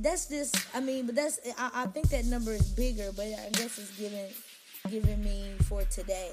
that's 0.00 0.26
just 0.26 0.56
I 0.74 0.80
mean, 0.80 1.06
but 1.06 1.14
that's 1.14 1.38
I, 1.58 1.70
I 1.74 1.86
think 1.86 2.08
that 2.10 2.24
number 2.24 2.52
is 2.52 2.68
bigger, 2.70 3.10
but 3.14 3.26
I 3.26 3.50
guess 3.52 3.78
it's 3.78 3.96
given 3.98 4.26
given 4.88 5.22
me 5.22 5.52
for 5.68 5.82
today. 5.84 6.32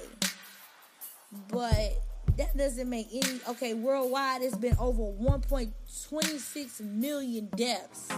But 1.48 2.02
that 2.38 2.56
doesn't 2.56 2.88
make 2.88 3.08
any 3.12 3.40
okay, 3.48 3.74
worldwide 3.74 4.40
it's 4.42 4.56
been 4.56 4.76
over 4.78 5.02
1.26 5.02 6.80
million 6.80 7.50
deaths. 7.56 8.12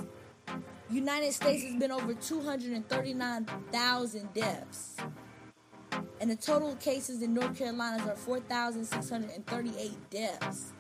United 0.91 1.33
States 1.33 1.65
has 1.65 1.75
been 1.77 1.91
over 1.91 2.13
239,000 2.15 4.35
deaths. 4.35 4.97
And 6.21 6.31
the 6.31 6.37
total 6.37 6.77
cases 6.77 7.23
in 7.23 7.33
North 7.33 7.57
Carolina 7.57 8.05
are 8.07 8.17
4,638 8.17 10.11
deaths. 10.11 10.75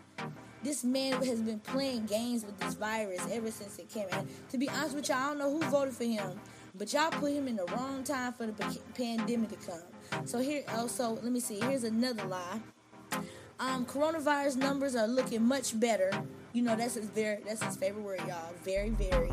This 0.63 0.85
man 0.85 1.23
has 1.23 1.41
been 1.41 1.61
playing 1.61 2.05
games 2.07 2.45
with 2.45 2.59
this 2.59 2.75
virus 2.75 3.27
ever 3.31 3.51
since 3.51 3.79
it 3.79 3.89
came 3.89 4.09
out. 4.13 4.27
To 4.51 4.59
be 4.59 4.69
honest 4.69 4.97
with 4.97 5.09
y'all, 5.09 5.17
I 5.17 5.29
don't 5.29 5.39
know 5.39 5.51
who 5.51 5.63
voted 5.71 5.95
for 5.95 6.05
him, 6.05 6.39
but 6.75 6.93
y'all 6.93 7.11
put 7.11 7.33
him 7.33 7.49
in 7.49 7.57
the 7.57 7.65
wrong 7.67 8.05
time 8.05 8.35
for 8.35 8.45
the 8.47 8.53
pandemic 8.95 9.49
to 9.51 9.57
come. 9.57 9.81
So 10.27 10.41
here, 10.41 10.63
oh, 10.69 10.83
also, 10.83 11.19
let 11.23 11.33
me 11.33 11.41
see. 11.41 11.59
Here's 11.61 11.85
another 11.85 12.25
lie. 12.25 12.61
Um, 13.61 13.85
coronavirus 13.85 14.57
numbers 14.57 14.97
are 14.97 15.07
looking 15.07 15.43
much 15.43 15.79
better. 15.79 16.11
You 16.55 16.63
know 16.63 16.77
that's 16.77 16.95
his 16.95 17.05
very 17.11 17.43
that's 17.47 17.63
his 17.63 17.77
favorite 17.77 18.03
word, 18.03 18.21
y'all. 18.27 18.55
Very, 18.65 18.89
very 18.89 19.31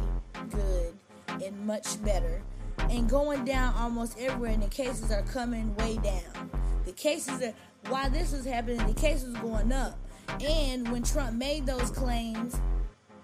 good 0.49 0.93
and 1.41 1.65
much 1.65 2.03
better. 2.03 2.41
And 2.89 3.09
going 3.09 3.45
down 3.45 3.73
almost 3.75 4.19
everywhere, 4.19 4.51
and 4.51 4.61
the 4.61 4.67
cases 4.67 5.11
are 5.11 5.21
coming 5.21 5.73
way 5.77 5.95
down. 6.03 6.51
The 6.83 6.91
cases 6.91 7.41
are 7.41 7.53
while 7.87 8.09
this 8.09 8.33
was 8.33 8.43
happening, 8.43 8.85
the 8.85 8.99
cases 8.99 9.33
were 9.33 9.43
going 9.43 9.71
up. 9.71 9.97
And 10.41 10.91
when 10.91 11.03
Trump 11.03 11.37
made 11.37 11.65
those 11.65 11.89
claims, 11.89 12.59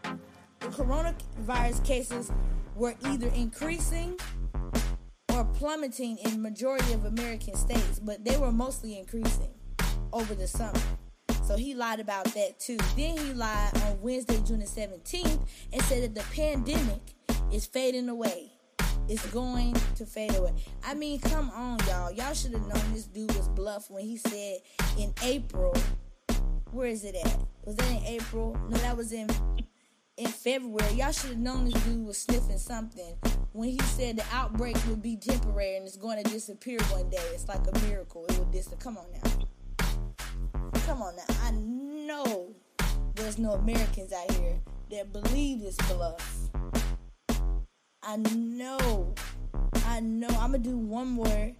the 0.03 0.67
coronavirus 0.67 1.83
cases 1.83 2.31
were 2.75 2.95
either 3.05 3.27
increasing 3.35 4.17
or 5.33 5.43
plummeting 5.43 6.17
in 6.19 6.41
majority 6.41 6.93
of 6.93 7.03
American 7.03 7.55
states, 7.55 7.99
but 7.99 8.23
they 8.23 8.37
were 8.37 8.53
mostly 8.53 8.97
increasing 8.97 9.53
over 10.13 10.33
the 10.35 10.47
summer. 10.47 10.79
So 11.45 11.57
he 11.57 11.75
lied 11.75 11.99
about 11.99 12.25
that 12.35 12.59
too. 12.59 12.77
Then 12.95 13.17
he 13.17 13.33
lied 13.33 13.75
on 13.83 14.01
Wednesday, 14.01 14.39
June 14.45 14.59
the 14.59 14.65
17th, 14.65 15.45
and 15.73 15.81
said 15.83 16.03
that 16.03 16.15
the 16.15 16.25
pandemic 16.33 17.01
is 17.51 17.65
fading 17.65 18.07
away. 18.07 18.51
It's 19.09 19.25
going 19.31 19.75
to 19.95 20.05
fade 20.05 20.35
away. 20.35 20.53
I 20.85 20.93
mean, 20.93 21.19
come 21.19 21.49
on, 21.49 21.79
y'all. 21.87 22.11
Y'all 22.11 22.33
should 22.33 22.53
have 22.53 22.61
known 22.61 22.93
this 22.93 23.05
dude 23.05 23.35
was 23.35 23.49
bluff 23.49 23.89
when 23.89 24.03
he 24.03 24.15
said 24.15 24.59
in 24.97 25.13
April 25.21 25.73
where 26.73 26.87
is 26.87 27.03
it 27.03 27.15
at? 27.15 27.39
Was 27.65 27.75
that 27.75 27.89
in 27.91 28.03
April? 28.05 28.57
No, 28.69 28.77
that 28.77 28.97
was 28.97 29.11
in 29.11 29.29
in 30.17 30.27
February. 30.27 30.93
Y'all 30.93 31.11
should 31.11 31.31
have 31.31 31.39
known 31.39 31.65
this 31.65 31.81
dude 31.83 32.05
was 32.05 32.17
sniffing 32.17 32.57
something 32.57 33.15
when 33.51 33.69
he 33.69 33.79
said 33.79 34.17
the 34.17 34.25
outbreak 34.31 34.75
would 34.87 35.01
be 35.01 35.15
temporary 35.15 35.77
and 35.77 35.85
it's 35.85 35.97
going 35.97 36.23
to 36.23 36.29
disappear 36.29 36.79
one 36.89 37.09
day. 37.09 37.21
It's 37.33 37.47
like 37.47 37.61
a 37.67 37.79
miracle. 37.87 38.25
It 38.27 38.37
will 38.37 38.45
disappear. 38.45 38.79
Come 38.79 38.97
on 38.97 39.05
now. 39.11 39.42
Come 40.85 41.01
on 41.01 41.15
now. 41.15 41.23
I 41.43 41.51
know 41.51 42.53
there's 43.15 43.37
no 43.37 43.53
Americans 43.53 44.11
out 44.11 44.29
here 44.31 44.59
that 44.91 45.13
believe 45.13 45.61
this 45.61 45.77
bluff. 45.77 46.49
I 48.03 48.17
know, 48.17 49.15
I 49.85 50.01
know. 50.01 50.27
I'm 50.27 50.51
gonna 50.51 50.59
do 50.59 50.77
one 50.77 51.07
more, 51.07 51.53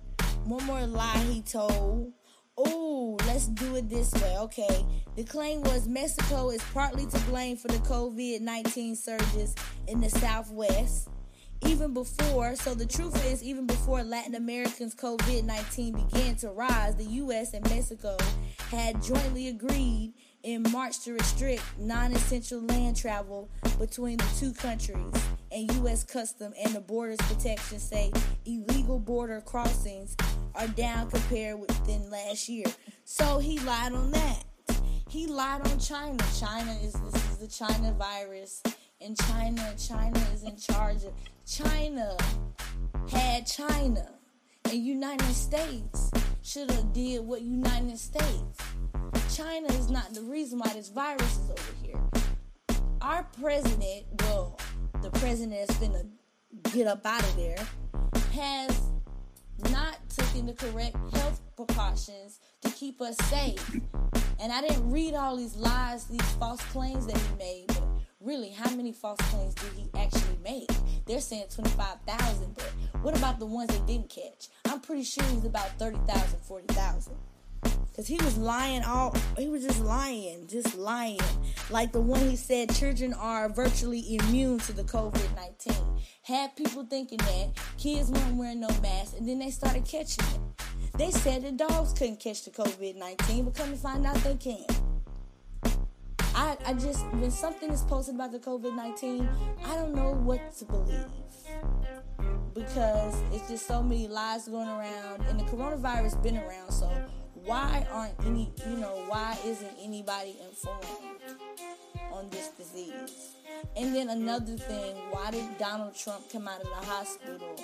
one 0.43 0.65
more 0.65 0.85
lie 0.85 1.17
he 1.29 1.41
told. 1.41 2.11
Oh, 2.57 3.17
let's 3.25 3.47
do 3.47 3.77
it 3.77 3.89
this 3.89 4.11
way. 4.13 4.37
Okay. 4.39 4.85
The 5.15 5.23
claim 5.23 5.61
was 5.61 5.87
Mexico 5.87 6.49
is 6.49 6.61
partly 6.73 7.05
to 7.05 7.19
blame 7.21 7.55
for 7.55 7.69
the 7.69 7.79
COVID 7.79 8.41
19 8.41 8.95
surges 8.97 9.55
in 9.87 10.01
the 10.01 10.09
Southwest 10.09 11.07
even 11.67 11.93
before, 11.93 12.55
so 12.55 12.73
the 12.73 12.85
truth 12.85 13.25
is, 13.31 13.43
even 13.43 13.65
before 13.65 14.03
Latin 14.03 14.35
Americans' 14.35 14.95
COVID 14.95 15.43
19 15.43 15.93
began 15.93 16.35
to 16.37 16.49
rise, 16.49 16.95
the 16.95 17.03
U.S. 17.03 17.53
and 17.53 17.67
Mexico 17.69 18.17
had 18.69 19.01
jointly 19.03 19.49
agreed 19.49 20.13
in 20.43 20.63
March 20.71 20.99
to 21.01 21.13
restrict 21.13 21.63
non 21.77 22.11
essential 22.13 22.61
land 22.61 22.95
travel 22.97 23.49
between 23.79 24.17
the 24.17 24.35
two 24.39 24.53
countries. 24.53 25.13
And 25.51 25.71
U.S. 25.75 26.03
Custom 26.03 26.53
and 26.63 26.73
the 26.73 26.81
Borders 26.81 27.19
Protection 27.19 27.77
say 27.77 28.11
illegal 28.45 28.97
border 28.97 29.41
crossings 29.41 30.17
are 30.55 30.67
down 30.69 31.11
compared 31.11 31.59
with 31.59 31.73
within 31.85 32.09
last 32.09 32.47
year. 32.49 32.65
So 33.05 33.39
he 33.39 33.59
lied 33.59 33.93
on 33.93 34.11
that. 34.11 34.43
He 35.09 35.27
lied 35.27 35.61
on 35.67 35.79
China. 35.79 36.23
China 36.39 36.71
is 36.81 36.93
this 36.93 37.31
is 37.31 37.37
the 37.37 37.47
China 37.47 37.93
virus 37.93 38.63
in 39.03 39.15
China. 39.15 39.73
China 39.77 40.19
is 40.33 40.43
in 40.43 40.55
charge 40.57 41.03
of 41.03 41.13
China 41.45 42.15
had 43.11 43.45
China 43.45 44.07
and 44.65 44.73
United 44.73 45.33
States 45.33 46.11
should 46.41 46.71
have 46.71 46.93
did 46.93 47.21
what 47.21 47.41
United 47.41 47.97
States. 47.97 48.59
China 49.35 49.67
is 49.73 49.89
not 49.89 50.13
the 50.13 50.21
reason 50.21 50.59
why 50.59 50.71
this 50.73 50.89
virus 50.89 51.37
is 51.37 51.51
over 51.51 51.61
here. 51.81 51.99
Our 53.01 53.27
president, 53.41 54.05
well, 54.21 54.59
the 55.01 55.09
president 55.11 55.67
that's 55.67 55.79
gonna 55.79 56.05
get 56.71 56.87
up 56.87 57.05
out 57.05 57.21
of 57.21 57.35
there, 57.35 57.57
has 58.33 58.81
not 59.71 59.97
taken 60.09 60.45
the 60.45 60.53
correct 60.53 60.95
health 61.15 61.41
precautions 61.55 62.39
to 62.61 62.69
keep 62.71 63.01
us 63.01 63.17
safe. 63.29 63.79
And 64.39 64.51
I 64.51 64.61
didn't 64.61 64.89
read 64.89 65.13
all 65.13 65.35
these 65.35 65.55
lies, 65.55 66.05
these 66.05 66.21
false 66.33 66.61
claims 66.65 67.05
that 67.07 67.17
he 67.17 67.35
made, 67.37 67.67
but 67.67 67.83
really, 68.23 68.49
how 68.49 68.73
many 68.75 68.91
false 68.91 69.19
claims 69.29 69.53
did 69.55 69.71
he 69.73 69.89
actually 69.99 70.37
make? 70.43 70.69
They're 71.05 71.19
saying 71.19 71.47
25,000, 71.53 72.55
but 72.55 72.71
what 73.01 73.17
about 73.17 73.39
the 73.39 73.45
ones 73.45 73.69
they 73.69 73.93
didn't 73.93 74.09
catch? 74.09 74.47
I'm 74.65 74.79
pretty 74.79 75.03
sure 75.03 75.23
he's 75.25 75.45
about 75.45 75.77
30,000, 75.77 76.39
40,000. 76.39 77.13
Cause 77.95 78.07
he 78.07 78.15
was 78.15 78.37
lying 78.39 78.83
all, 78.83 79.15
he 79.37 79.47
was 79.47 79.63
just 79.63 79.79
lying, 79.81 80.47
just 80.47 80.75
lying. 80.75 81.19
Like 81.69 81.91
the 81.91 82.01
one 82.01 82.21
he 82.21 82.35
said, 82.35 82.73
children 82.73 83.13
are 83.13 83.49
virtually 83.49 84.15
immune 84.15 84.57
to 84.59 84.73
the 84.73 84.83
COVID-19. 84.83 86.01
Had 86.23 86.55
people 86.55 86.85
thinking 86.85 87.19
that 87.19 87.49
kids 87.77 88.09
weren't 88.09 88.35
wearing 88.35 88.61
no 88.61 88.69
masks, 88.81 89.13
and 89.13 89.29
then 89.29 89.37
they 89.37 89.51
started 89.51 89.85
catching 89.85 90.25
it. 90.25 90.39
They 90.97 91.11
said 91.11 91.43
the 91.43 91.51
dogs 91.51 91.93
couldn't 91.93 92.19
catch 92.19 92.45
the 92.45 92.51
COVID-19, 92.51 93.45
but 93.45 93.53
come 93.53 93.69
to 93.69 93.77
find 93.77 94.07
out 94.07 94.15
they 94.17 94.35
can. 94.35 94.65
I, 96.35 96.57
I 96.65 96.73
just, 96.73 97.05
when 97.13 97.31
something 97.31 97.69
is 97.69 97.81
posted 97.81 98.15
about 98.15 98.31
the 98.31 98.39
COVID 98.39 98.75
19, 98.75 99.29
I 99.65 99.75
don't 99.75 99.93
know 99.93 100.13
what 100.13 100.55
to 100.57 100.65
believe. 100.65 101.05
Because 102.53 103.15
it's 103.31 103.47
just 103.49 103.67
so 103.67 103.81
many 103.81 104.07
lies 104.07 104.47
going 104.47 104.67
around, 104.67 105.21
and 105.27 105.39
the 105.39 105.43
coronavirus 105.45 106.21
been 106.21 106.37
around, 106.37 106.71
so 106.71 106.89
why 107.45 107.85
aren't 107.91 108.19
any, 108.25 108.51
you 108.69 108.77
know, 108.77 109.03
why 109.07 109.37
isn't 109.45 109.75
anybody 109.81 110.35
informed 110.49 110.85
on 112.11 112.29
this 112.29 112.49
disease? 112.49 113.35
And 113.75 113.95
then 113.95 114.09
another 114.09 114.55
thing, 114.57 114.95
why 115.11 115.31
did 115.31 115.57
Donald 115.57 115.95
Trump 115.95 116.31
come 116.31 116.47
out 116.47 116.61
of 116.61 116.67
the 116.67 116.85
hospital 116.87 117.55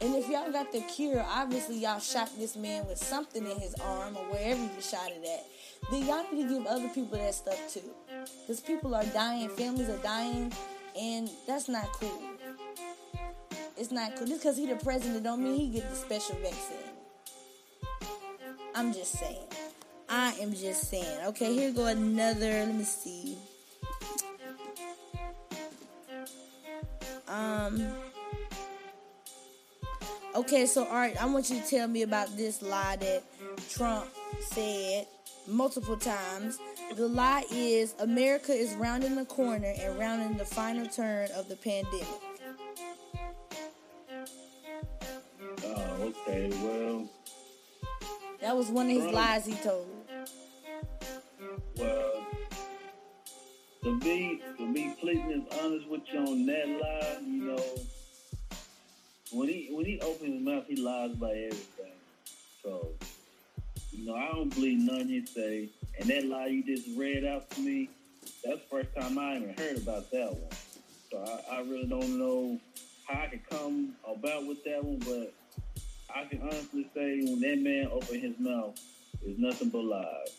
And 0.00 0.16
if 0.16 0.28
y'all 0.28 0.50
got 0.50 0.72
the 0.72 0.80
cure, 0.80 1.24
obviously 1.28 1.78
y'all 1.78 2.00
shot 2.00 2.28
this 2.36 2.56
man 2.56 2.88
with 2.88 2.98
something 2.98 3.48
in 3.48 3.60
his 3.60 3.74
arm 3.74 4.16
or 4.16 4.24
wherever 4.24 4.60
you 4.60 4.80
shot 4.80 5.12
it 5.12 5.24
at 5.24 5.46
then 5.92 6.06
y'all 6.06 6.24
need 6.32 6.48
to 6.48 6.54
give 6.54 6.66
other 6.66 6.88
people 6.88 7.18
that 7.18 7.34
stuff 7.34 7.72
too. 7.72 7.82
Because 8.40 8.60
people 8.60 8.94
are 8.94 9.04
dying, 9.06 9.48
families 9.50 9.90
are 9.90 9.98
dying, 9.98 10.52
and 10.98 11.28
that's 11.46 11.68
not 11.68 11.84
cool. 11.92 12.22
It's 13.76 13.90
not 13.90 14.16
cool. 14.16 14.26
Just 14.26 14.42
because 14.42 14.56
he 14.56 14.66
the 14.66 14.76
president 14.76 15.22
don't 15.24 15.42
mean 15.42 15.58
he 15.58 15.68
get 15.68 15.88
the 15.90 15.96
special 15.96 16.36
vaccine. 16.36 16.76
I'm 18.74 18.92
just 18.92 19.12
saying. 19.18 19.46
I 20.08 20.32
am 20.40 20.54
just 20.54 20.88
saying. 20.88 21.26
Okay, 21.26 21.52
here 21.52 21.72
go 21.72 21.86
another. 21.86 22.50
Let 22.50 22.74
me 22.74 22.84
see. 22.84 23.36
Um. 27.28 27.82
Okay, 30.34 30.64
so 30.64 30.84
all 30.86 30.94
right, 30.94 31.20
I 31.20 31.26
want 31.26 31.50
you 31.50 31.60
to 31.60 31.66
tell 31.66 31.86
me 31.88 32.02
about 32.02 32.34
this 32.36 32.62
lie 32.62 32.96
that 32.96 33.22
Trump 33.68 34.06
said 34.40 35.06
multiple 35.46 35.96
times. 35.96 36.58
The 36.96 37.08
lie 37.08 37.44
is 37.50 37.94
America 37.98 38.52
is 38.52 38.74
rounding 38.74 39.16
the 39.16 39.24
corner 39.24 39.72
and 39.80 39.98
rounding 39.98 40.36
the 40.36 40.44
final 40.44 40.86
turn 40.86 41.28
of 41.34 41.48
the 41.48 41.56
pandemic. 41.56 42.06
Oh, 45.64 46.12
okay. 46.28 46.50
Well, 46.62 47.08
that 48.40 48.56
was 48.56 48.68
one 48.68 48.86
of 48.86 48.92
his 48.92 49.06
lies 49.06 49.46
he 49.46 49.54
told. 49.54 49.88
Well, 51.76 52.26
to 53.84 53.98
be 54.00 54.40
to 54.58 54.72
be 54.72 54.82
completely 54.84 55.46
honest 55.62 55.88
with 55.88 56.02
you 56.12 56.18
on 56.20 56.46
that 56.46 56.68
lie, 56.68 57.18
you 57.24 57.42
know, 57.44 57.64
when 59.32 59.48
he 59.48 59.68
when 59.72 59.86
he 59.86 59.98
opens 60.00 60.34
his 60.34 60.42
mouth, 60.42 60.64
he 60.68 60.76
lies 60.76 61.12
about 61.12 61.30
everything. 61.30 61.92
So 62.62 62.90
you 63.92 64.06
know, 64.06 64.14
I 64.14 64.28
don't 64.28 64.54
believe 64.54 64.78
none 64.78 65.08
you 65.08 65.26
say. 65.26 65.68
And 65.98 66.08
that 66.08 66.24
lie 66.24 66.46
you 66.46 66.64
just 66.64 66.88
read 66.96 67.24
out 67.24 67.50
to 67.50 67.60
me, 67.60 67.90
that's 68.44 68.60
the 68.60 68.68
first 68.70 68.94
time 68.98 69.18
I 69.18 69.36
even 69.36 69.54
heard 69.56 69.76
about 69.76 70.10
that 70.10 70.32
one. 70.32 70.50
So 71.10 71.18
I, 71.50 71.56
I 71.56 71.60
really 71.60 71.86
don't 71.86 72.18
know 72.18 72.58
how 73.06 73.22
I 73.22 73.26
could 73.26 73.48
come 73.48 73.94
about 74.04 74.46
with 74.46 74.64
that 74.64 74.82
one, 74.82 74.98
but 75.00 75.34
I 76.14 76.24
can 76.24 76.42
honestly 76.42 76.88
say 76.94 77.20
when 77.24 77.40
that 77.40 77.58
man 77.58 77.88
opened 77.92 78.22
his 78.22 78.38
mouth, 78.38 78.78
it's 79.22 79.38
nothing 79.38 79.68
but 79.68 79.84
lies. 79.84 80.36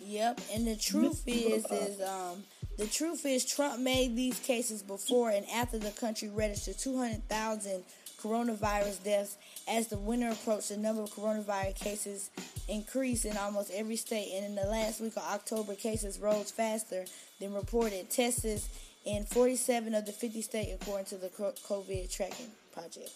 Yep, 0.00 0.40
and 0.52 0.66
the 0.66 0.76
truth 0.76 1.22
is, 1.26 1.64
is 1.66 2.00
um, 2.00 2.42
the 2.78 2.86
truth 2.86 3.24
is 3.24 3.44
Trump 3.44 3.80
made 3.80 4.16
these 4.16 4.38
cases 4.40 4.82
before 4.82 5.30
and 5.30 5.46
after 5.54 5.78
the 5.78 5.90
country 5.90 6.28
registered 6.28 6.78
200,000 6.78 7.84
coronavirus 8.22 9.02
deaths 9.04 9.36
as 9.68 9.88
the 9.88 9.98
winter 9.98 10.30
approached, 10.30 10.68
the 10.68 10.76
number 10.76 11.02
of 11.02 11.10
coronavirus 11.10 11.74
cases 11.76 12.30
increased 12.68 13.24
in 13.24 13.36
almost 13.36 13.70
every 13.74 13.96
state. 13.96 14.32
And 14.34 14.44
in 14.44 14.54
the 14.54 14.68
last 14.68 15.00
week 15.00 15.16
of 15.16 15.22
October, 15.24 15.74
cases 15.74 16.18
rose 16.18 16.50
faster 16.50 17.04
than 17.40 17.54
reported. 17.54 18.10
Texas 18.10 18.68
in 19.04 19.24
47 19.24 19.94
of 19.94 20.06
the 20.06 20.12
50 20.12 20.42
states, 20.42 20.72
according 20.80 21.06
to 21.06 21.16
the 21.16 21.28
COVID 21.28 22.14
tracking 22.14 22.50
project. 22.72 23.10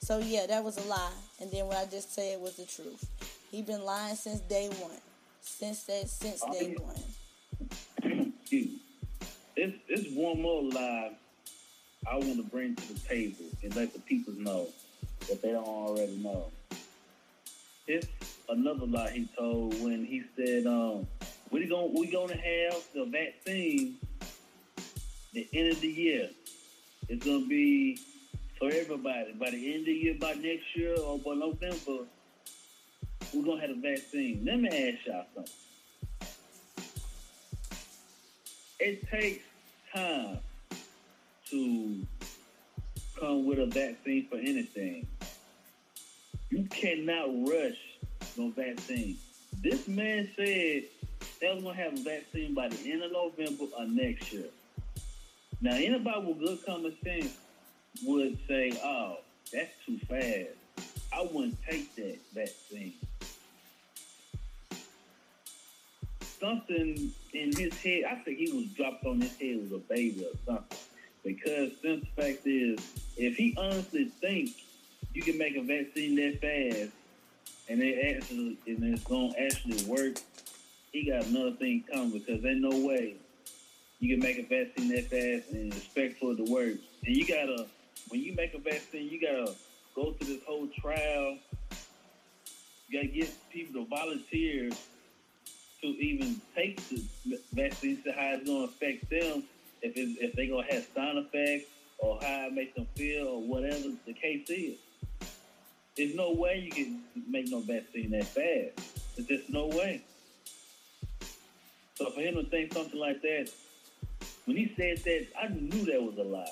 So 0.00 0.18
yeah, 0.18 0.46
that 0.46 0.64
was 0.64 0.78
a 0.78 0.88
lie. 0.88 1.12
And 1.40 1.50
then 1.50 1.66
what 1.66 1.76
I 1.76 1.86
just 1.86 2.14
said 2.14 2.40
was 2.40 2.56
the 2.56 2.64
truth. 2.64 3.08
He 3.50 3.62
been 3.62 3.84
lying 3.84 4.16
since 4.16 4.40
day 4.40 4.68
one. 4.68 4.98
Since 5.42 5.84
that, 5.84 6.08
since 6.08 6.40
day 6.52 6.76
one. 6.78 8.32
It's, 9.54 9.76
it's 9.86 10.16
one 10.16 10.40
more 10.40 10.62
lie 10.62 11.12
I 12.10 12.16
want 12.16 12.36
to 12.36 12.42
bring 12.42 12.74
to 12.74 12.92
the 12.92 12.98
table 13.00 13.44
and 13.62 13.74
let 13.76 13.92
the 13.92 14.00
people 14.00 14.34
know 14.34 14.68
that 15.28 15.40
they 15.40 15.52
don't 15.52 15.66
already 15.66 16.16
know. 16.16 16.50
It's 17.86 18.06
another 18.48 18.86
lie 18.86 19.10
he 19.10 19.28
told 19.38 19.80
when 19.82 20.04
he 20.04 20.22
said, 20.36 20.66
um, 20.66 21.06
we're 21.50 21.68
gonna 21.68 21.86
we 21.86 22.10
gonna 22.10 22.36
have 22.36 22.82
the 22.94 23.04
vaccine 23.04 23.98
the 25.32 25.48
end 25.52 25.72
of 25.72 25.80
the 25.80 25.88
year. 25.88 26.30
It's 27.08 27.24
gonna 27.24 27.46
be 27.46 27.98
for 28.58 28.70
everybody. 28.70 29.32
By 29.32 29.50
the 29.50 29.72
end 29.72 29.80
of 29.80 29.86
the 29.86 29.92
year, 29.92 30.14
by 30.18 30.32
next 30.34 30.74
year 30.74 30.96
or 30.98 31.18
by 31.18 31.34
November, 31.34 32.04
we're 33.32 33.44
gonna 33.44 33.60
have 33.60 33.70
a 33.70 33.80
vaccine. 33.80 34.44
Let 34.44 34.60
me 34.60 34.68
ask 34.68 35.06
y'all 35.06 35.24
something. 35.34 35.52
It 38.80 39.08
takes 39.08 39.44
time 39.94 40.38
to 41.52 42.06
come 43.20 43.44
with 43.44 43.58
a 43.58 43.66
vaccine 43.66 44.26
for 44.28 44.36
anything. 44.36 45.06
You 46.50 46.64
cannot 46.64 47.28
rush 47.46 47.78
no 48.38 48.48
vaccine. 48.50 49.18
This 49.62 49.86
man 49.86 50.30
said 50.34 50.84
they 51.40 51.54
was 51.54 51.62
gonna 51.62 51.74
have 51.74 51.92
a 51.92 52.02
vaccine 52.02 52.54
by 52.54 52.68
the 52.68 52.90
end 52.90 53.02
of 53.02 53.12
November 53.12 53.64
or 53.78 53.86
next 53.86 54.32
year. 54.32 54.48
Now, 55.60 55.74
anybody 55.74 56.26
with 56.26 56.38
good 56.38 56.64
common 56.64 56.96
sense 57.04 57.36
would 58.02 58.38
say, 58.48 58.72
"Oh, 58.82 59.18
that's 59.52 59.72
too 59.84 59.98
fast. 60.08 60.56
I 61.12 61.22
wouldn't 61.22 61.58
take 61.68 61.94
that 61.96 62.18
vaccine." 62.32 62.94
Something 66.40 67.12
in 67.34 67.56
his 67.56 67.74
head, 67.82 68.04
I 68.04 68.16
think 68.24 68.38
he 68.38 68.50
was 68.50 68.66
dropped 68.68 69.04
on 69.04 69.20
his 69.20 69.36
head 69.36 69.60
as 69.66 69.72
a 69.72 69.78
baby 69.78 70.24
or 70.24 70.36
something. 70.46 70.78
Because 71.24 71.70
since 71.82 72.04
the 72.04 72.22
fact 72.22 72.46
is, 72.46 72.78
if 73.16 73.36
he 73.36 73.54
honestly 73.56 74.06
thinks 74.20 74.52
you 75.14 75.22
can 75.22 75.38
make 75.38 75.56
a 75.56 75.62
vaccine 75.62 76.16
that 76.16 76.40
fast 76.40 76.92
and 77.68 77.80
it 77.80 78.16
actually 78.16 78.58
and 78.66 78.82
it's 78.82 79.04
gonna 79.04 79.32
actually 79.38 79.84
work, 79.84 80.18
he 80.92 81.10
got 81.10 81.26
another 81.26 81.52
thing 81.52 81.84
coming 81.92 82.18
because 82.18 82.42
there's 82.42 82.60
no 82.60 82.86
way 82.86 83.14
you 84.02 84.16
can 84.16 84.18
make 84.18 84.36
a 84.36 84.42
vaccine 84.42 84.88
that 84.88 85.06
fast 85.06 85.52
and 85.52 85.72
expect 85.72 86.18
for 86.18 86.32
it 86.32 86.36
to 86.36 86.52
work. 86.52 86.74
And 87.06 87.16
you 87.16 87.24
gotta 87.24 87.66
when 88.08 88.20
you 88.20 88.34
make 88.34 88.52
a 88.52 88.58
vaccine, 88.58 89.08
you 89.08 89.20
gotta 89.20 89.54
go 89.94 90.12
through 90.12 90.34
this 90.34 90.44
whole 90.44 90.68
trial. 90.80 91.38
You 92.88 92.98
gotta 92.98 93.06
get 93.06 93.30
people 93.50 93.84
to 93.84 93.88
volunteer 93.88 94.70
to 95.82 95.86
even 95.86 96.40
take 96.54 96.80
the 96.88 97.02
vaccine, 97.52 98.02
to 98.02 98.12
how 98.12 98.34
it's 98.34 98.46
gonna 98.46 98.64
affect 98.64 99.08
them, 99.08 99.44
if 99.82 99.96
it's, 99.96 100.20
if 100.20 100.32
they 100.34 100.46
gonna 100.46 100.72
have 100.72 100.86
sound 100.94 101.18
effects 101.18 101.66
or 101.98 102.18
how 102.22 102.46
it 102.46 102.52
makes 102.52 102.74
them 102.74 102.86
feel 102.94 103.26
or 103.26 103.42
whatever 103.42 103.88
the 104.06 104.12
case 104.12 104.48
is. 104.48 104.78
There's 105.96 106.14
no 106.14 106.32
way 106.32 106.58
you 106.58 106.70
can 106.70 107.02
make 107.28 107.50
no 107.50 107.60
vaccine 107.60 108.10
that 108.12 108.24
fast. 108.24 109.16
There's 109.16 109.28
just 109.28 109.50
no 109.50 109.66
way. 109.66 110.02
So 111.94 112.10
for 112.10 112.20
him 112.20 112.34
to 112.36 112.44
think 112.44 112.72
something 112.72 112.98
like 112.98 113.20
that, 113.22 113.50
when 114.46 114.56
he 114.56 114.72
said 114.76 114.98
that, 114.98 115.26
I 115.40 115.48
knew 115.48 115.84
that 115.84 116.02
was 116.02 116.16
a 116.18 116.22
lie. 116.22 116.46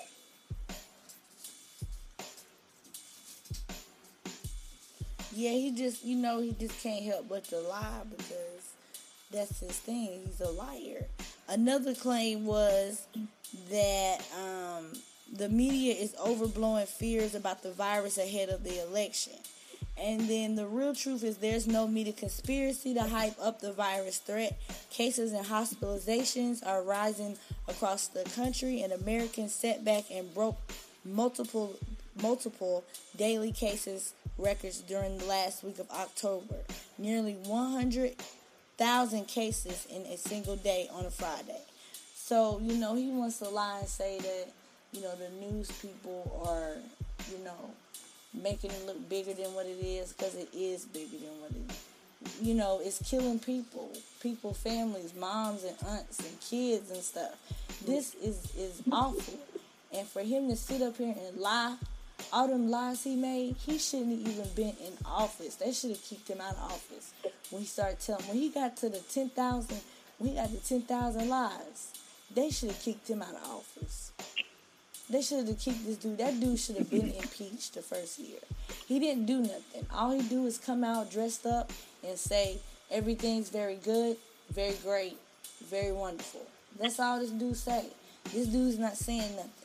Yeah, 5.32 5.52
he 5.52 5.70
just, 5.70 6.04
you 6.04 6.16
know, 6.16 6.40
he 6.40 6.52
just 6.52 6.78
can't 6.82 7.04
help 7.04 7.28
but 7.28 7.44
to 7.44 7.58
lie 7.60 8.02
because 8.16 8.74
that's 9.30 9.60
his 9.60 9.78
thing. 9.78 10.22
He's 10.26 10.40
a 10.40 10.50
liar. 10.50 11.06
Another 11.50 11.96
claim 11.96 12.46
was 12.46 13.08
that 13.72 14.18
um, 14.40 14.86
the 15.32 15.48
media 15.48 15.94
is 15.94 16.14
overblowing 16.14 16.86
fears 16.86 17.34
about 17.34 17.64
the 17.64 17.72
virus 17.72 18.18
ahead 18.18 18.50
of 18.50 18.62
the 18.62 18.80
election. 18.80 19.32
And 20.00 20.20
then 20.28 20.54
the 20.54 20.66
real 20.66 20.94
truth 20.94 21.24
is 21.24 21.38
there's 21.38 21.66
no 21.66 21.88
media 21.88 22.12
conspiracy 22.12 22.94
to 22.94 23.02
hype 23.02 23.34
up 23.42 23.60
the 23.60 23.72
virus 23.72 24.18
threat. 24.18 24.60
Cases 24.90 25.32
and 25.32 25.44
hospitalizations 25.44 26.64
are 26.64 26.84
rising 26.84 27.36
across 27.66 28.06
the 28.06 28.22
country, 28.36 28.82
and 28.82 28.92
Americans 28.92 29.52
set 29.52 29.84
back 29.84 30.04
and 30.10 30.32
broke 30.32 30.56
multiple 31.04 31.74
multiple 32.22 32.84
daily 33.16 33.50
cases 33.50 34.12
records 34.38 34.80
during 34.82 35.18
the 35.18 35.24
last 35.24 35.64
week 35.64 35.80
of 35.80 35.90
October. 35.90 36.56
Nearly 36.96 37.36
100,000 38.80 39.26
cases 39.26 39.86
in 39.90 40.02
a 40.06 40.16
single 40.16 40.56
day 40.56 40.88
on 40.92 41.04
a 41.04 41.10
Friday. 41.10 41.60
So, 42.14 42.60
you 42.62 42.78
know, 42.78 42.94
he 42.94 43.10
wants 43.10 43.38
to 43.40 43.48
lie 43.50 43.80
and 43.80 43.88
say 43.88 44.18
that, 44.18 44.46
you 44.92 45.02
know, 45.02 45.12
the 45.16 45.28
news 45.46 45.70
people 45.82 46.42
are, 46.48 46.76
you 47.30 47.44
know, 47.44 47.70
making 48.32 48.70
it 48.70 48.86
look 48.86 49.06
bigger 49.08 49.34
than 49.34 49.52
what 49.52 49.66
it 49.66 49.84
is 49.84 50.14
because 50.14 50.34
it 50.34 50.48
is 50.54 50.86
bigger 50.86 51.18
than 51.18 51.40
what 51.42 51.50
it 51.50 51.70
is. 51.70 52.40
You 52.40 52.54
know, 52.54 52.80
it's 52.82 53.02
killing 53.08 53.38
people, 53.38 53.90
people, 54.22 54.54
families, 54.54 55.12
moms 55.14 55.64
and 55.64 55.76
aunts 55.86 56.20
and 56.20 56.40
kids 56.40 56.90
and 56.90 57.02
stuff. 57.02 57.36
This 57.84 58.14
is 58.14 58.54
is 58.56 58.82
awful. 58.90 59.38
And 59.92 60.06
for 60.06 60.22
him 60.22 60.48
to 60.48 60.56
sit 60.56 60.80
up 60.80 60.96
here 60.96 61.14
and 61.18 61.36
lie 61.38 61.76
all 62.32 62.48
them 62.48 62.70
lies 62.70 63.04
he 63.04 63.16
made, 63.16 63.56
he 63.66 63.78
shouldn't 63.78 64.26
have 64.26 64.34
even 64.34 64.48
been 64.54 64.76
in 64.86 64.92
office. 65.04 65.56
They 65.56 65.72
should 65.72 65.90
have 65.90 66.02
kicked 66.02 66.28
him 66.28 66.40
out 66.40 66.54
of 66.54 66.72
office 66.72 67.12
when 67.50 67.62
he 67.62 67.68
started 67.68 68.00
telling. 68.00 68.24
When 68.26 68.36
he 68.36 68.48
got 68.48 68.76
to 68.78 68.88
the 68.88 68.98
ten 68.98 69.30
thousand, 69.30 69.80
when 70.18 70.30
he 70.30 70.36
got 70.36 70.50
to 70.50 70.56
ten 70.56 70.82
thousand 70.82 71.28
lies, 71.28 71.92
they 72.34 72.50
should 72.50 72.70
have 72.70 72.80
kicked 72.80 73.08
him 73.08 73.22
out 73.22 73.34
of 73.34 73.44
office. 73.50 74.12
They 75.08 75.22
should 75.22 75.48
have 75.48 75.58
kicked 75.58 75.84
this 75.86 75.96
dude. 75.96 76.18
That 76.18 76.38
dude 76.38 76.58
should 76.58 76.76
have 76.76 76.90
been 76.90 77.10
impeached 77.22 77.74
the 77.74 77.82
first 77.82 78.18
year. 78.18 78.38
He 78.86 78.98
didn't 79.00 79.26
do 79.26 79.40
nothing. 79.40 79.86
All 79.92 80.12
he 80.12 80.22
do 80.28 80.46
is 80.46 80.58
come 80.58 80.84
out 80.84 81.10
dressed 81.10 81.46
up 81.46 81.72
and 82.06 82.16
say 82.16 82.58
everything's 82.90 83.48
very 83.48 83.76
good, 83.76 84.16
very 84.52 84.74
great, 84.84 85.16
very 85.68 85.92
wonderful. 85.92 86.46
That's 86.78 87.00
all 87.00 87.18
this 87.18 87.30
dude 87.30 87.56
say. 87.56 87.86
This 88.32 88.46
dude's 88.46 88.78
not 88.78 88.96
saying 88.96 89.34
nothing. 89.34 89.59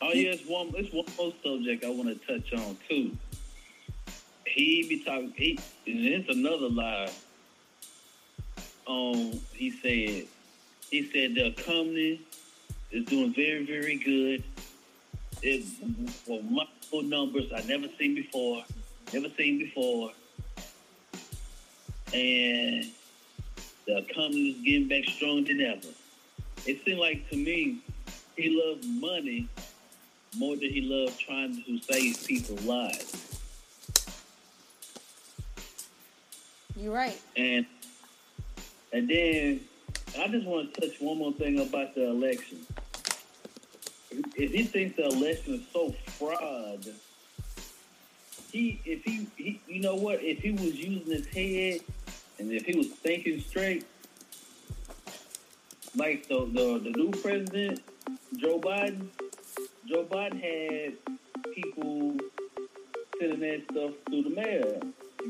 Oh 0.00 0.12
yeah, 0.12 0.30
it's 0.30 0.46
one. 0.46 0.72
It's 0.76 0.92
one 0.92 1.06
more 1.16 1.32
subject 1.42 1.84
I 1.84 1.90
want 1.90 2.08
to 2.08 2.26
touch 2.26 2.52
on 2.52 2.76
too. 2.88 3.16
He 4.46 4.86
be 4.88 5.02
talking. 5.04 5.32
He 5.36 5.58
it's 5.86 6.28
another 6.28 6.68
lie. 6.68 7.10
Um, 8.86 9.40
he 9.52 9.70
said. 9.70 10.28
He 10.90 11.10
said 11.12 11.34
the 11.34 11.50
company 11.62 12.22
is 12.90 13.04
doing 13.06 13.34
very, 13.34 13.66
very 13.66 13.96
good. 13.96 14.42
It's 15.42 15.76
for 16.24 16.42
multiple 16.42 17.02
numbers 17.02 17.52
I 17.54 17.60
never 17.62 17.88
seen 17.98 18.14
before. 18.14 18.64
Never 19.12 19.28
seen 19.36 19.58
before. 19.58 20.12
And 22.14 22.86
the 23.86 24.06
company 24.14 24.50
is 24.50 24.56
getting 24.64 24.88
back 24.88 25.04
stronger 25.04 25.48
than 25.48 25.60
ever. 25.60 25.88
It 26.66 26.84
seemed 26.84 27.00
like 27.00 27.28
to 27.30 27.36
me 27.36 27.80
he 28.36 28.48
loves 28.50 28.86
money 28.86 29.48
more 30.36 30.56
than 30.56 30.70
he 30.70 30.82
loved 30.82 31.18
trying 31.18 31.62
to 31.62 31.78
save 31.80 32.26
people's 32.26 32.64
lives. 32.64 33.40
You're 36.76 36.94
right. 36.94 37.20
And 37.36 37.66
and 38.92 39.08
then 39.08 39.60
I 40.18 40.28
just 40.28 40.46
want 40.46 40.74
to 40.74 40.80
touch 40.80 41.00
one 41.00 41.18
more 41.18 41.32
thing 41.32 41.60
about 41.60 41.94
the 41.94 42.08
election. 42.08 42.58
If 44.36 44.52
he 44.52 44.64
thinks 44.64 44.96
the 44.96 45.06
election 45.06 45.54
is 45.54 45.62
so 45.72 45.90
fraud, 46.18 46.86
he 48.52 48.80
if 48.84 49.04
he, 49.04 49.26
he 49.36 49.60
you 49.66 49.80
know 49.80 49.96
what 49.96 50.22
if 50.22 50.38
he 50.38 50.52
was 50.52 50.74
using 50.74 51.04
his 51.04 51.26
head 51.26 51.80
and 52.38 52.52
if 52.52 52.64
he 52.64 52.76
was 52.76 52.88
thinking 52.88 53.40
straight, 53.40 53.84
like 55.96 56.28
the 56.28 56.46
the, 56.46 56.78
the 56.78 56.90
new 56.90 57.10
president 57.10 57.82
Joe 58.36 58.60
Biden, 58.60 59.08
Joe 59.88 60.04
Biden 60.04 60.42
had 60.42 60.98
people 61.54 62.14
sending 63.18 63.40
that 63.40 63.62
stuff 63.70 63.92
through 64.06 64.22
the 64.24 64.30
mail. 64.30 64.82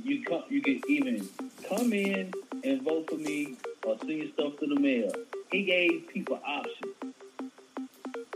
You 0.03 0.25
come, 0.25 0.43
you 0.49 0.61
can 0.61 0.81
even 0.89 1.29
come 1.69 1.93
in 1.93 2.33
and 2.65 2.83
vote 2.83 3.09
for 3.09 3.19
me 3.19 3.55
or 3.87 3.97
send 4.01 4.11
your 4.11 4.33
stuff 4.33 4.59
through 4.59 4.75
the 4.75 4.81
mail. 4.81 5.13
He 5.53 5.63
gave 5.63 6.09
people 6.13 6.41
options. 6.45 7.15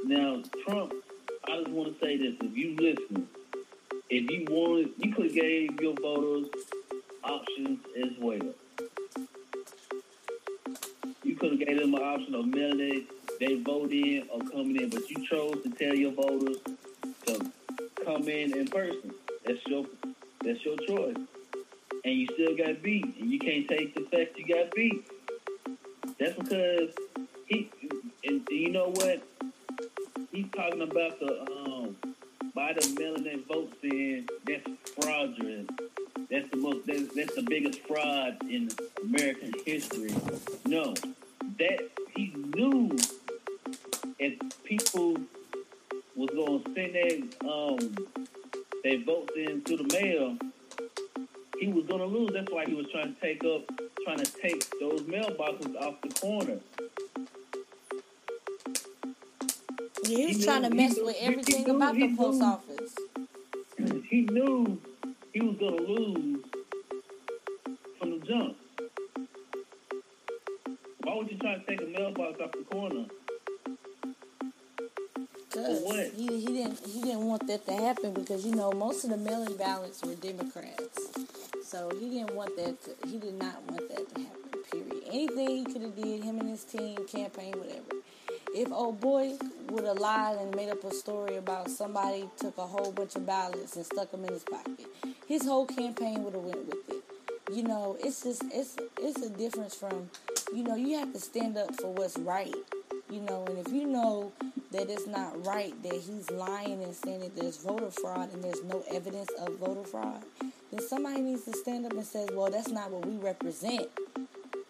Now, 0.04 0.42
Trump, 0.64 0.94
I 1.48 1.56
just 1.56 1.70
want 1.70 1.98
to 1.98 2.04
say 2.04 2.16
this: 2.16 2.34
if 2.40 2.56
you 2.56 2.76
listen, 2.76 3.26
if 4.08 4.30
you 4.30 4.46
wanted, 4.48 4.90
you 4.98 5.12
could 5.12 5.34
gave 5.34 5.80
your 5.80 5.94
voters 6.00 6.46
options 7.24 7.80
as 8.00 8.12
well. 8.20 8.54
You 11.24 11.34
could 11.34 11.50
have 11.50 11.58
gave 11.58 11.80
them 11.80 11.94
an 11.94 12.02
option 12.02 12.34
of 12.36 12.46
mailing 12.46 13.06
they 13.42 13.56
vote 13.56 13.90
in 13.90 14.28
or 14.30 14.40
coming 14.50 14.76
in, 14.80 14.88
but 14.88 15.08
you 15.10 15.26
chose 15.26 15.60
to 15.64 15.70
tell 15.70 15.94
your 15.94 16.12
voters 16.12 16.58
to 17.26 17.50
come 18.04 18.28
in 18.28 18.56
in 18.56 18.68
person. 18.68 19.12
That's 19.44 19.58
your 19.66 19.84
that's 20.44 20.64
your 20.64 20.76
choice, 20.78 21.16
and 22.04 22.14
you 22.14 22.26
still 22.34 22.56
got 22.56 22.82
beat, 22.82 23.04
and 23.18 23.32
you 23.32 23.40
can't 23.40 23.66
take 23.66 23.94
the 23.94 24.02
fact 24.02 24.38
you 24.38 24.46
got 24.46 24.72
beat. 24.74 25.04
That's 26.20 26.36
because 26.36 26.90
he, 27.46 27.68
and 28.24 28.46
you 28.48 28.70
know 28.70 28.90
what? 28.90 29.22
He's 30.30 30.46
talking 30.54 30.82
about 30.82 31.18
the 31.18 31.42
um 31.50 31.96
by 32.54 32.74
the 32.74 32.96
mailing 32.96 33.42
votes 33.48 33.76
in. 33.82 34.28
That's 34.46 34.68
fraudulent. 35.00 35.70
That's 36.30 36.48
the 36.50 36.56
most. 36.58 36.86
That's 36.86 37.34
the 37.34 37.42
biggest 37.42 37.80
fraud 37.88 38.36
in 38.48 38.70
American 39.02 39.52
history. 39.66 40.14
No, 40.64 40.94
that 41.58 41.90
he 42.16 42.32
knew 42.54 42.96
if 44.22 44.38
people 44.64 45.16
was 46.14 46.30
going 46.30 46.62
to 46.62 46.74
send 46.74 46.94
their 46.94 47.50
um 47.50 47.78
their 48.84 49.02
votes 49.04 49.32
in 49.36 49.62
through 49.62 49.78
the 49.78 50.00
mail, 50.00 50.36
he 51.58 51.68
was 51.68 51.84
going 51.86 52.00
to 52.00 52.06
lose. 52.06 52.30
That's 52.32 52.50
why 52.50 52.64
he 52.66 52.74
was 52.74 52.86
trying 52.92 53.14
to 53.14 53.20
take 53.20 53.44
up, 53.44 53.62
trying 54.04 54.18
to 54.18 54.32
take 54.40 54.64
those 54.78 55.02
mailboxes 55.02 55.74
off 55.76 56.00
the 56.02 56.08
corner. 56.20 56.60
Yeah, 60.04 60.18
he 60.18 60.26
was 60.26 60.36
he 60.36 60.44
trying 60.44 60.62
knew, 60.62 60.68
to 60.68 60.74
mess 60.74 60.96
knew, 60.96 61.06
with 61.06 61.16
everything 61.20 61.64
knew, 61.64 61.76
about 61.76 61.94
the 61.94 62.16
post 62.16 62.42
office. 62.42 62.94
He 64.08 64.22
knew 64.22 64.80
he 65.32 65.40
was 65.40 65.56
gonna 65.58 65.82
lose 65.82 66.44
from 67.98 68.20
the 68.20 68.26
jump. 68.26 68.56
That 77.52 77.66
to 77.66 77.72
happen 77.72 78.14
because 78.14 78.46
you 78.46 78.54
know 78.54 78.72
most 78.72 79.04
of 79.04 79.10
the 79.10 79.16
mail-in 79.18 79.56
ballots 79.58 80.02
were 80.02 80.14
Democrats, 80.14 81.10
so 81.62 81.90
he 82.00 82.08
didn't 82.08 82.34
want 82.34 82.56
that. 82.56 82.82
To, 82.84 83.08
he 83.08 83.18
did 83.18 83.34
not 83.34 83.62
want 83.64 83.88
that 83.90 84.14
to 84.14 84.20
happen. 84.22 84.40
Period. 84.70 85.02
Anything 85.08 85.48
he 85.48 85.64
could 85.64 85.82
have 85.82 85.94
did, 85.94 86.24
him 86.24 86.40
and 86.40 86.48
his 86.48 86.64
team, 86.64 86.96
campaign, 87.06 87.52
whatever. 87.58 88.00
If 88.54 88.72
old 88.72 89.00
boy 89.00 89.36
would 89.68 89.84
have 89.84 89.98
lied 89.98 90.38
and 90.38 90.54
made 90.56 90.70
up 90.70 90.82
a 90.84 90.94
story 90.94 91.36
about 91.36 91.70
somebody 91.70 92.28
took 92.38 92.56
a 92.56 92.66
whole 92.66 92.90
bunch 92.90 93.16
of 93.16 93.26
ballots 93.26 93.76
and 93.76 93.84
stuck 93.84 94.10
them 94.12 94.24
in 94.24 94.32
his 94.32 94.44
pocket, 94.44 94.86
his 95.26 95.44
whole 95.44 95.66
campaign 95.66 96.24
would 96.24 96.34
have 96.34 96.42
went 96.42 96.66
with 96.66 96.88
it. 96.88 97.02
You 97.54 97.64
know, 97.64 97.98
it's 98.00 98.22
just 98.22 98.44
it's 98.50 98.76
it's 98.98 99.20
a 99.20 99.28
difference 99.28 99.74
from, 99.74 100.08
you 100.54 100.62
know, 100.64 100.76
you 100.76 100.98
have 100.98 101.12
to 101.12 101.20
stand 101.20 101.58
up 101.58 101.74
for 101.78 101.92
what's 101.92 102.16
right. 102.16 102.54
You 103.12 103.20
know, 103.20 103.44
and 103.46 103.58
if 103.58 103.70
you 103.70 103.86
know 103.86 104.32
that 104.70 104.88
it's 104.88 105.06
not 105.06 105.44
right 105.44 105.74
that 105.82 105.92
he's 105.92 106.30
lying 106.30 106.82
and 106.82 106.94
saying 106.94 107.20
that 107.20 107.36
there's 107.36 107.58
voter 107.58 107.90
fraud 107.90 108.32
and 108.32 108.42
there's 108.42 108.64
no 108.64 108.82
evidence 108.90 109.28
of 109.38 109.58
voter 109.58 109.84
fraud, 109.84 110.22
then 110.40 110.80
somebody 110.88 111.20
needs 111.20 111.44
to 111.44 111.52
stand 111.52 111.84
up 111.84 111.92
and 111.92 112.06
say, 112.06 112.26
well, 112.32 112.50
that's 112.50 112.70
not 112.70 112.90
what 112.90 113.04
we 113.04 113.18
represent. 113.18 113.88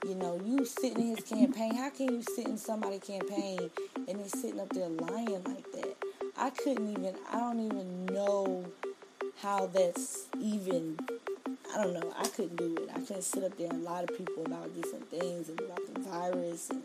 You 0.05 0.17
know, 0.17 0.41
you 0.45 0.65
sitting 0.65 1.11
in 1.11 1.15
his 1.15 1.25
campaign. 1.25 1.77
How 1.77 1.91
can 1.91 2.13
you 2.13 2.23
sit 2.35 2.49
in 2.49 2.59
somebody's 2.59 3.05
campaign 3.05 3.71
and 4.09 4.21
he's 4.21 4.33
sitting 4.33 4.59
up 4.59 4.71
there 4.71 4.89
lying 4.89 5.45
like 5.45 5.71
that? 5.75 5.95
I 6.37 6.51
couldn't 6.51 6.91
even, 6.91 7.15
I 7.31 7.39
don't 7.39 7.61
even 7.61 8.07
know 8.07 8.65
how 9.41 9.67
that's 9.67 10.27
even, 10.41 10.99
I 11.73 11.85
don't 11.85 11.95
know. 11.95 12.13
I 12.19 12.27
couldn't 12.27 12.57
do 12.57 12.77
it. 12.79 12.91
I 12.93 12.99
couldn't 12.99 13.23
sit 13.23 13.45
up 13.45 13.57
there 13.57 13.71
and 13.71 13.85
lie 13.85 14.05
to 14.05 14.13
people 14.13 14.45
about 14.45 14.75
different 14.75 15.09
things 15.11 15.49
and 15.49 15.61
about 15.61 15.95
the 15.95 16.01
virus 16.01 16.71
and 16.71 16.83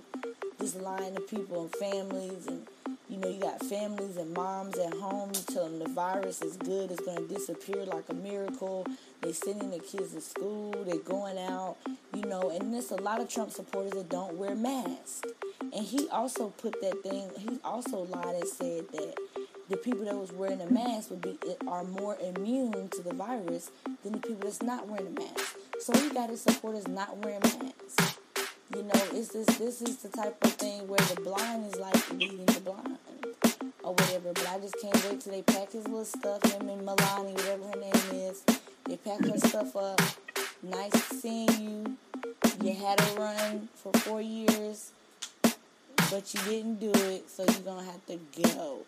just 0.59 0.79
lying 0.81 1.15
to 1.15 1.21
people 1.21 1.63
and 1.63 1.75
families 1.75 2.47
and 2.47 2.67
you 3.09 3.17
know, 3.17 3.29
you 3.29 3.39
got 3.39 3.63
families 3.63 4.17
and 4.17 4.33
moms 4.33 4.77
at 4.77 4.93
home. 4.95 5.31
You 5.33 5.41
tell 5.53 5.69
them 5.69 5.79
the 5.79 5.87
virus 5.89 6.41
is 6.41 6.57
good, 6.57 6.91
it's 6.91 7.01
going 7.05 7.25
to 7.25 7.33
disappear 7.33 7.85
like 7.85 8.03
a 8.09 8.13
miracle. 8.13 8.85
They're 9.21 9.33
sending 9.33 9.71
their 9.71 9.79
kids 9.79 10.13
to 10.13 10.21
school, 10.21 10.71
they're 10.85 10.97
going 10.99 11.37
out, 11.37 11.77
you 12.13 12.23
know, 12.23 12.49
and 12.49 12.73
there's 12.73 12.91
a 12.91 12.97
lot 12.97 13.21
of 13.21 13.29
Trump 13.29 13.51
supporters 13.51 13.93
that 13.93 14.09
don't 14.09 14.35
wear 14.35 14.55
masks. 14.55 15.21
And 15.61 15.85
he 15.85 16.07
also 16.09 16.49
put 16.57 16.79
that 16.81 17.01
thing, 17.01 17.29
he 17.37 17.59
also 17.63 17.99
lied 18.03 18.35
and 18.35 18.47
said 18.47 18.85
that 18.91 19.15
the 19.69 19.77
people 19.77 20.05
that 20.05 20.15
was 20.15 20.31
wearing 20.31 20.61
a 20.61 20.69
mask 20.69 21.09
would 21.09 21.21
be 21.21 21.37
are 21.67 21.83
more 21.83 22.17
immune 22.21 22.89
to 22.89 23.01
the 23.01 23.13
virus 23.13 23.71
than 24.03 24.13
the 24.13 24.19
people 24.19 24.41
that's 24.43 24.61
not 24.61 24.87
wearing 24.87 25.07
a 25.07 25.19
mask. 25.19 25.57
So 25.79 25.93
he 25.93 26.09
got 26.09 26.29
his 26.29 26.41
supporters 26.41 26.87
not 26.87 27.17
wearing 27.17 27.41
masks. 27.41 28.17
You 28.75 28.83
know, 28.83 29.01
it's 29.13 29.29
this 29.29 29.45
this 29.57 29.81
is 29.81 29.97
the 29.97 30.09
type 30.09 30.35
of 30.43 30.51
thing 30.53 30.87
where 30.89 30.99
the 30.99 31.21
blind 31.21 31.73
is 31.73 31.79
like 31.79 32.11
leading 32.11 32.45
the 32.45 32.59
blind 32.59 32.97
or 33.81 33.93
whatever. 33.93 34.33
But 34.33 34.49
I 34.49 34.59
just 34.59 34.75
can't 34.81 35.05
wait 35.05 35.21
till 35.21 35.31
they 35.31 35.41
pack 35.41 35.71
his 35.71 35.87
little 35.87 36.03
stuff, 36.03 36.43
him 36.51 36.67
and 36.67 36.83
Melania, 36.85 37.33
whatever 37.33 37.63
her 37.63 37.79
name 37.79 38.27
is. 38.29 38.43
They 38.85 38.97
pack 38.97 39.23
her 39.25 39.37
stuff 39.37 39.73
up. 39.75 40.01
Nice 40.61 41.01
seeing 41.05 41.49
you. 41.61 41.97
You 42.61 42.73
had 42.73 42.99
a 42.99 43.19
run 43.19 43.69
for 43.75 43.93
four 43.99 44.21
years, 44.21 44.91
but 46.11 46.33
you 46.33 46.41
didn't 46.41 46.81
do 46.81 46.91
it, 46.91 47.29
so 47.29 47.45
you're 47.49 47.61
gonna 47.61 47.85
have 47.85 48.05
to 48.07 48.19
go. 48.43 48.79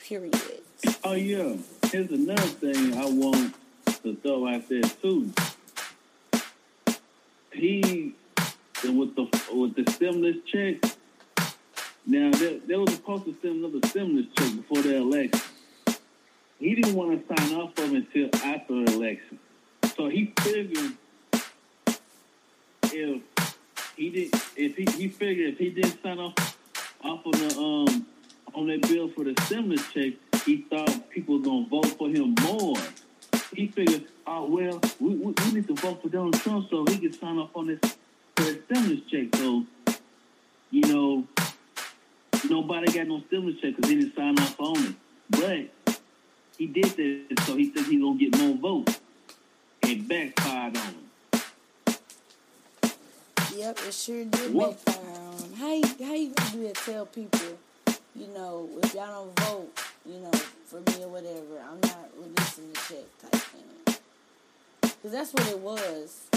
Period. 0.00 0.62
Oh 1.04 1.14
yeah. 1.14 1.54
Here's 1.92 2.10
another 2.10 2.42
thing 2.42 2.96
I 2.96 3.06
want 3.06 3.54
to 4.02 4.16
throw 4.16 4.48
out 4.48 4.68
there 4.68 4.82
too. 4.82 5.30
He 7.52 8.14
with 8.84 9.16
the 9.16 9.28
with 9.52 9.74
the 9.74 9.90
stimulus 9.92 10.36
check. 10.46 10.76
Now 12.06 12.30
they, 12.32 12.58
they 12.58 12.76
was 12.76 12.94
supposed 12.94 13.24
to 13.24 13.34
send 13.42 13.64
another 13.64 13.86
stimulus 13.88 14.26
check 14.36 14.54
before 14.56 14.82
the 14.82 14.96
election. 14.96 15.40
He 16.58 16.74
didn't 16.74 16.94
want 16.94 17.28
to 17.28 17.36
sign 17.36 17.54
off 17.56 17.76
of 17.78 17.92
it 17.92 18.06
until 18.14 18.28
after 18.44 18.84
the 18.84 18.92
election. 18.92 19.38
So 19.96 20.08
he 20.08 20.32
figured 20.40 20.92
if 22.84 23.22
he 23.96 24.10
did 24.10 24.34
if 24.56 24.76
he, 24.76 24.86
he 24.96 25.08
figured 25.08 25.54
if 25.54 25.58
he 25.58 25.70
didn't 25.70 26.02
sign 26.02 26.18
off 26.18 26.34
off 27.02 27.26
of 27.26 27.32
the 27.32 27.58
um 27.58 28.06
on 28.54 28.66
that 28.68 28.82
bill 28.82 29.08
for 29.08 29.24
the 29.24 29.34
stimulus 29.42 29.82
check, 29.92 30.14
he 30.44 30.62
thought 30.70 31.10
people 31.10 31.38
were 31.38 31.44
gonna 31.44 31.66
vote 31.66 31.98
for 31.98 32.08
him 32.08 32.34
more. 32.42 32.76
He 33.54 33.68
figured, 33.68 34.04
oh 34.26 34.46
well, 34.46 34.80
we, 35.00 35.14
we, 35.14 35.32
we 35.32 35.52
need 35.52 35.68
to 35.68 35.74
vote 35.74 36.02
for 36.02 36.08
Donald 36.08 36.38
Trump 36.40 36.68
so 36.70 36.84
he 36.86 36.98
can 36.98 37.12
sign 37.12 37.38
off 37.38 37.50
on 37.54 37.66
this 37.66 37.95
stimulus 38.66 39.00
check. 39.10 39.34
So, 39.36 39.64
you 40.70 40.82
know, 40.82 41.24
nobody 42.48 42.92
got 42.92 43.06
no 43.06 43.22
stimulus 43.26 43.60
check 43.60 43.76
because 43.76 43.90
he 43.90 43.96
didn't 43.96 44.14
sign 44.14 44.38
off 44.38 44.60
on 44.60 44.84
it. 44.84 44.94
But 45.30 45.98
he 46.58 46.66
did 46.66 46.84
that, 46.84 47.44
so 47.44 47.56
he 47.56 47.72
said 47.72 47.86
he's 47.86 48.00
gonna 48.00 48.18
get 48.18 48.38
more 48.38 48.56
votes. 48.56 49.00
It 49.82 50.06
backfired 50.08 50.76
on 50.76 50.82
him. 50.82 51.02
Yep, 53.56 53.78
it 53.86 53.94
sure 53.94 54.24
did 54.24 54.52
what? 54.52 54.84
backfire 54.84 55.20
on 55.20 55.38
him. 55.38 55.52
How 55.54 55.72
you, 55.72 55.84
how 56.04 56.14
you 56.14 56.32
gonna 56.34 56.50
do 56.50 56.62
that? 56.64 56.74
Tell 56.76 57.06
people, 57.06 57.40
you 58.14 58.26
know, 58.28 58.68
if 58.82 58.94
y'all 58.94 59.24
don't 59.24 59.40
vote, 59.40 59.72
you 60.04 60.20
know, 60.20 60.32
for 60.66 60.80
me 60.80 61.04
or 61.04 61.08
whatever, 61.08 61.60
I'm 61.68 61.80
not 61.80 62.10
releasing 62.18 62.72
the 62.72 62.78
check 62.88 63.30
type 63.30 63.42
thing. 63.42 63.96
Because 64.80 65.12
that's 65.12 65.32
what 65.32 65.48
it 65.48 65.58
was. 65.58 66.28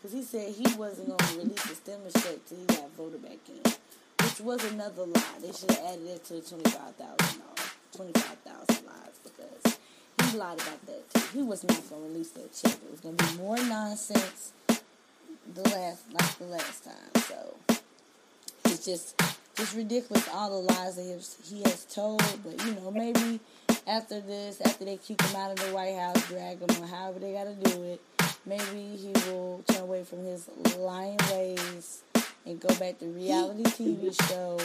Because 0.00 0.16
he 0.16 0.22
said 0.22 0.54
he 0.54 0.76
wasn't 0.76 1.08
going 1.08 1.18
to 1.18 1.38
release 1.38 1.62
the 1.64 1.74
stimulus 1.74 2.12
check 2.14 2.44
till 2.46 2.58
he 2.58 2.64
got 2.66 2.90
voted 2.96 3.22
back 3.22 3.38
in. 3.48 3.72
Which 4.24 4.40
was 4.40 4.64
another 4.72 5.06
lie. 5.06 5.22
They 5.40 5.52
should 5.52 5.70
have 5.70 5.84
added 5.86 6.06
it 6.06 6.24
to 6.26 6.34
the 6.34 6.40
$25,000. 6.40 7.48
25000 7.92 8.86
lies 8.86 9.18
because 9.24 9.78
he 10.30 10.38
lied 10.38 10.60
about 10.60 10.86
that 10.86 11.10
too. 11.10 11.38
He 11.38 11.42
was 11.42 11.64
not 11.64 11.82
going 11.88 12.02
to 12.02 12.08
release 12.08 12.30
that 12.30 12.52
check. 12.52 12.74
It 12.74 12.90
was 12.90 13.00
going 13.00 13.16
to 13.16 13.24
be 13.24 13.38
more 13.38 13.56
nonsense 13.56 14.52
the 15.54 15.62
last, 15.62 16.04
like 16.12 16.38
the 16.38 16.44
last 16.44 16.84
time. 16.84 17.22
So 17.22 17.56
it's 18.66 18.84
just, 18.84 19.20
just 19.56 19.74
ridiculous 19.74 20.28
all 20.32 20.50
the 20.50 20.72
lies 20.74 20.96
that 20.96 21.02
he 21.02 21.10
has, 21.10 21.36
he 21.44 21.62
has 21.62 21.84
told. 21.86 22.22
But 22.44 22.64
you 22.64 22.74
know, 22.74 22.90
maybe 22.90 23.40
after 23.86 24.20
this, 24.20 24.60
after 24.60 24.84
they 24.84 24.96
kick 24.96 25.20
him 25.22 25.36
out 25.36 25.50
of 25.50 25.56
the 25.56 25.74
White 25.74 25.96
House, 25.96 26.28
drag 26.28 26.60
him, 26.60 26.82
or 26.82 26.86
however 26.86 27.18
they 27.18 27.32
got 27.32 27.44
to 27.44 27.70
do 27.70 27.82
it, 27.84 28.00
maybe 28.48 28.96
he 28.96 29.12
will 29.30 29.62
turn 29.68 29.82
away 29.82 30.02
from 30.04 30.24
his 30.24 30.48
lying 30.78 31.18
ways 31.30 32.02
and 32.46 32.58
go 32.58 32.74
back 32.76 32.98
to 32.98 33.06
reality 33.06 33.62
TV 33.64 34.14
show 34.28 34.58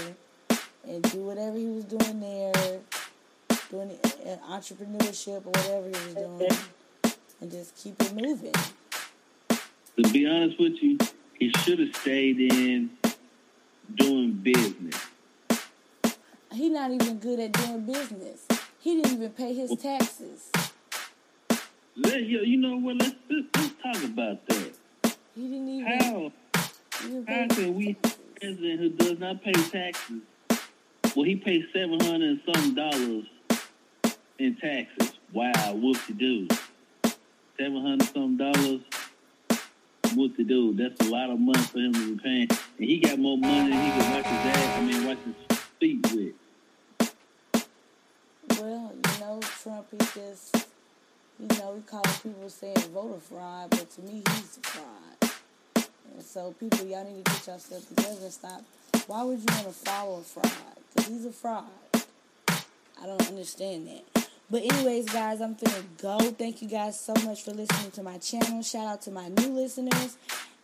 and 0.88 1.04
do 1.12 1.20
whatever 1.20 1.58
he 1.58 1.66
was 1.66 1.84
doing 1.86 2.20
there, 2.20 2.80
doing 3.70 3.92
uh, 4.04 4.38
entrepreneurship 4.50 5.46
or 5.46 5.52
whatever 5.52 5.86
he 5.88 6.06
was 6.06 6.14
doing, 6.14 7.14
and 7.42 7.52
just 7.52 7.76
keep 7.76 8.02
it 8.02 8.14
moving. 8.14 8.54
To 9.98 10.10
be 10.12 10.28
honest 10.28 10.60
with 10.60 10.82
you, 10.82 10.98
he 11.38 11.52
should 11.60 11.80
have 11.80 11.96
stayed 11.96 12.40
in 12.40 12.90
doing 13.96 14.32
business. 14.32 14.96
He 16.54 16.70
not 16.70 16.92
even 16.92 17.18
good 17.18 17.40
at 17.40 17.52
doing 17.52 17.82
business. 17.82 18.46
He 18.80 18.96
didn't 18.96 19.14
even 19.14 19.32
pay 19.32 19.54
his 19.54 19.76
taxes. 19.82 20.52
Let, 21.96 22.24
you 22.24 22.58
know 22.58 22.78
what? 22.78 22.98
Let's, 22.98 23.16
let's, 23.30 23.48
let's 23.56 23.74
talk 23.84 24.04
about 24.04 24.48
that. 24.48 24.74
He 25.36 25.42
didn't 25.42 25.70
even. 25.70 26.00
How? 26.00 26.32
How 27.28 27.48
can 27.48 27.76
we 27.76 27.96
president 28.40 28.80
who 28.80 28.90
does 28.90 29.20
not 29.20 29.44
pay 29.44 29.52
taxes? 29.52 30.22
Well, 31.16 31.26
he 31.26 31.36
pays 31.36 31.64
seven 31.74 32.00
hundred 32.00 32.30
and 32.30 32.42
some 32.54 32.76
dollars 32.76 33.26
in 34.40 34.56
taxes. 34.56 35.14
Wow, 35.32 35.74
what 35.74 36.00
to 36.08 36.14
do? 36.14 36.48
Seven 37.60 37.82
hundred 37.82 38.08
some 38.14 38.38
dollars. 38.38 38.82
What 40.16 40.36
to 40.38 40.44
do? 40.44 40.74
That's 40.76 41.00
a 41.08 41.12
lot 41.12 41.30
of 41.30 41.40
money 41.40 41.62
for 41.62 41.80
him 41.80 41.94
to 41.94 42.16
be 42.16 42.24
paying, 42.24 42.48
and 42.50 42.88
he 42.88 43.00
got 43.00 43.20
more 43.20 43.38
money 43.38 43.72
than 43.72 43.84
he 43.84 43.92
can 43.92 44.14
watch 44.14 44.26
his 44.26 44.56
ass. 44.56 44.78
I 44.78 44.82
mean, 44.84 45.06
watch 45.06 45.18
his 45.26 45.58
feet 45.80 46.14
with. 46.14 46.34
Well, 48.60 48.94
you 48.96 49.20
know, 49.20 49.40
Trump, 49.42 49.88
he 49.92 49.98
just 49.98 50.63
you 51.52 51.60
know, 51.60 51.74
we 51.76 51.82
call 51.82 52.02
people 52.02 52.50
saying 52.50 52.78
voter 52.94 53.20
fraud, 53.20 53.70
but 53.72 53.90
to 53.92 54.02
me, 54.02 54.24
he's 54.30 54.58
a 54.58 54.68
fraud. 54.68 55.32
And 56.14 56.24
so, 56.24 56.54
people, 56.60 56.86
y'all 56.86 57.04
need 57.04 57.26
to 57.26 57.32
get 57.32 57.48
yourself 57.48 57.88
together 57.90 58.18
and 58.22 58.32
stop. 58.32 58.62
Why 59.08 59.24
would 59.24 59.40
you 59.40 59.46
want 59.50 59.68
to 59.68 59.74
follow 59.74 60.20
a 60.20 60.22
fraud? 60.22 60.52
Because 60.96 61.10
he's 61.10 61.26
a 61.26 61.32
fraud. 61.32 61.66
I 63.02 63.06
don't 63.06 63.28
understand 63.28 63.88
that. 63.88 64.28
But 64.50 64.64
anyways, 64.64 65.10
guys, 65.10 65.42
I'm 65.42 65.56
finna 65.56 65.84
go. 66.02 66.20
Thank 66.20 66.62
you 66.62 66.68
guys 66.68 67.00
so 67.00 67.14
much 67.26 67.44
for 67.44 67.52
listening 67.52 67.92
to 67.92 68.04
my 68.04 68.18
channel. 68.20 68.62
Shout 68.62 68.88
out 68.88 69.02
to 69.04 69.12
my 69.12 69.28
new 69.28 69.50
listeners. 69.50 70.18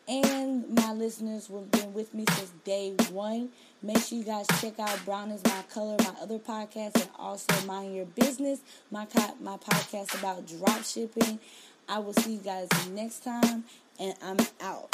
And 0.09 0.67
my 0.69 0.91
listeners 0.91 1.47
who 1.47 1.57
have 1.57 1.71
been 1.71 1.93
with 1.93 2.13
me 2.13 2.25
since 2.31 2.51
day 2.63 2.95
one. 3.11 3.49
Make 3.83 3.99
sure 3.99 4.17
you 4.17 4.23
guys 4.23 4.47
check 4.59 4.79
out 4.79 4.99
Brown 5.05 5.29
is 5.31 5.43
My 5.45 5.63
Color, 5.71 5.95
my 5.99 6.13
other 6.21 6.39
podcast, 6.39 6.95
and 6.95 7.09
also 7.17 7.53
Mind 7.65 7.95
Your 7.95 8.05
Business, 8.05 8.59
my 8.91 9.05
my 9.39 9.57
podcast 9.57 10.19
about 10.19 10.47
drop 10.47 10.83
shipping. 10.83 11.39
I 11.87 11.99
will 11.99 12.13
see 12.13 12.33
you 12.33 12.39
guys 12.39 12.67
next 12.89 13.23
time, 13.23 13.63
and 13.99 14.15
I'm 14.23 14.37
out. 14.61 14.91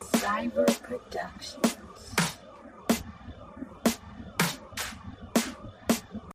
Cyber 0.00 0.66
Productions. 0.82 2.33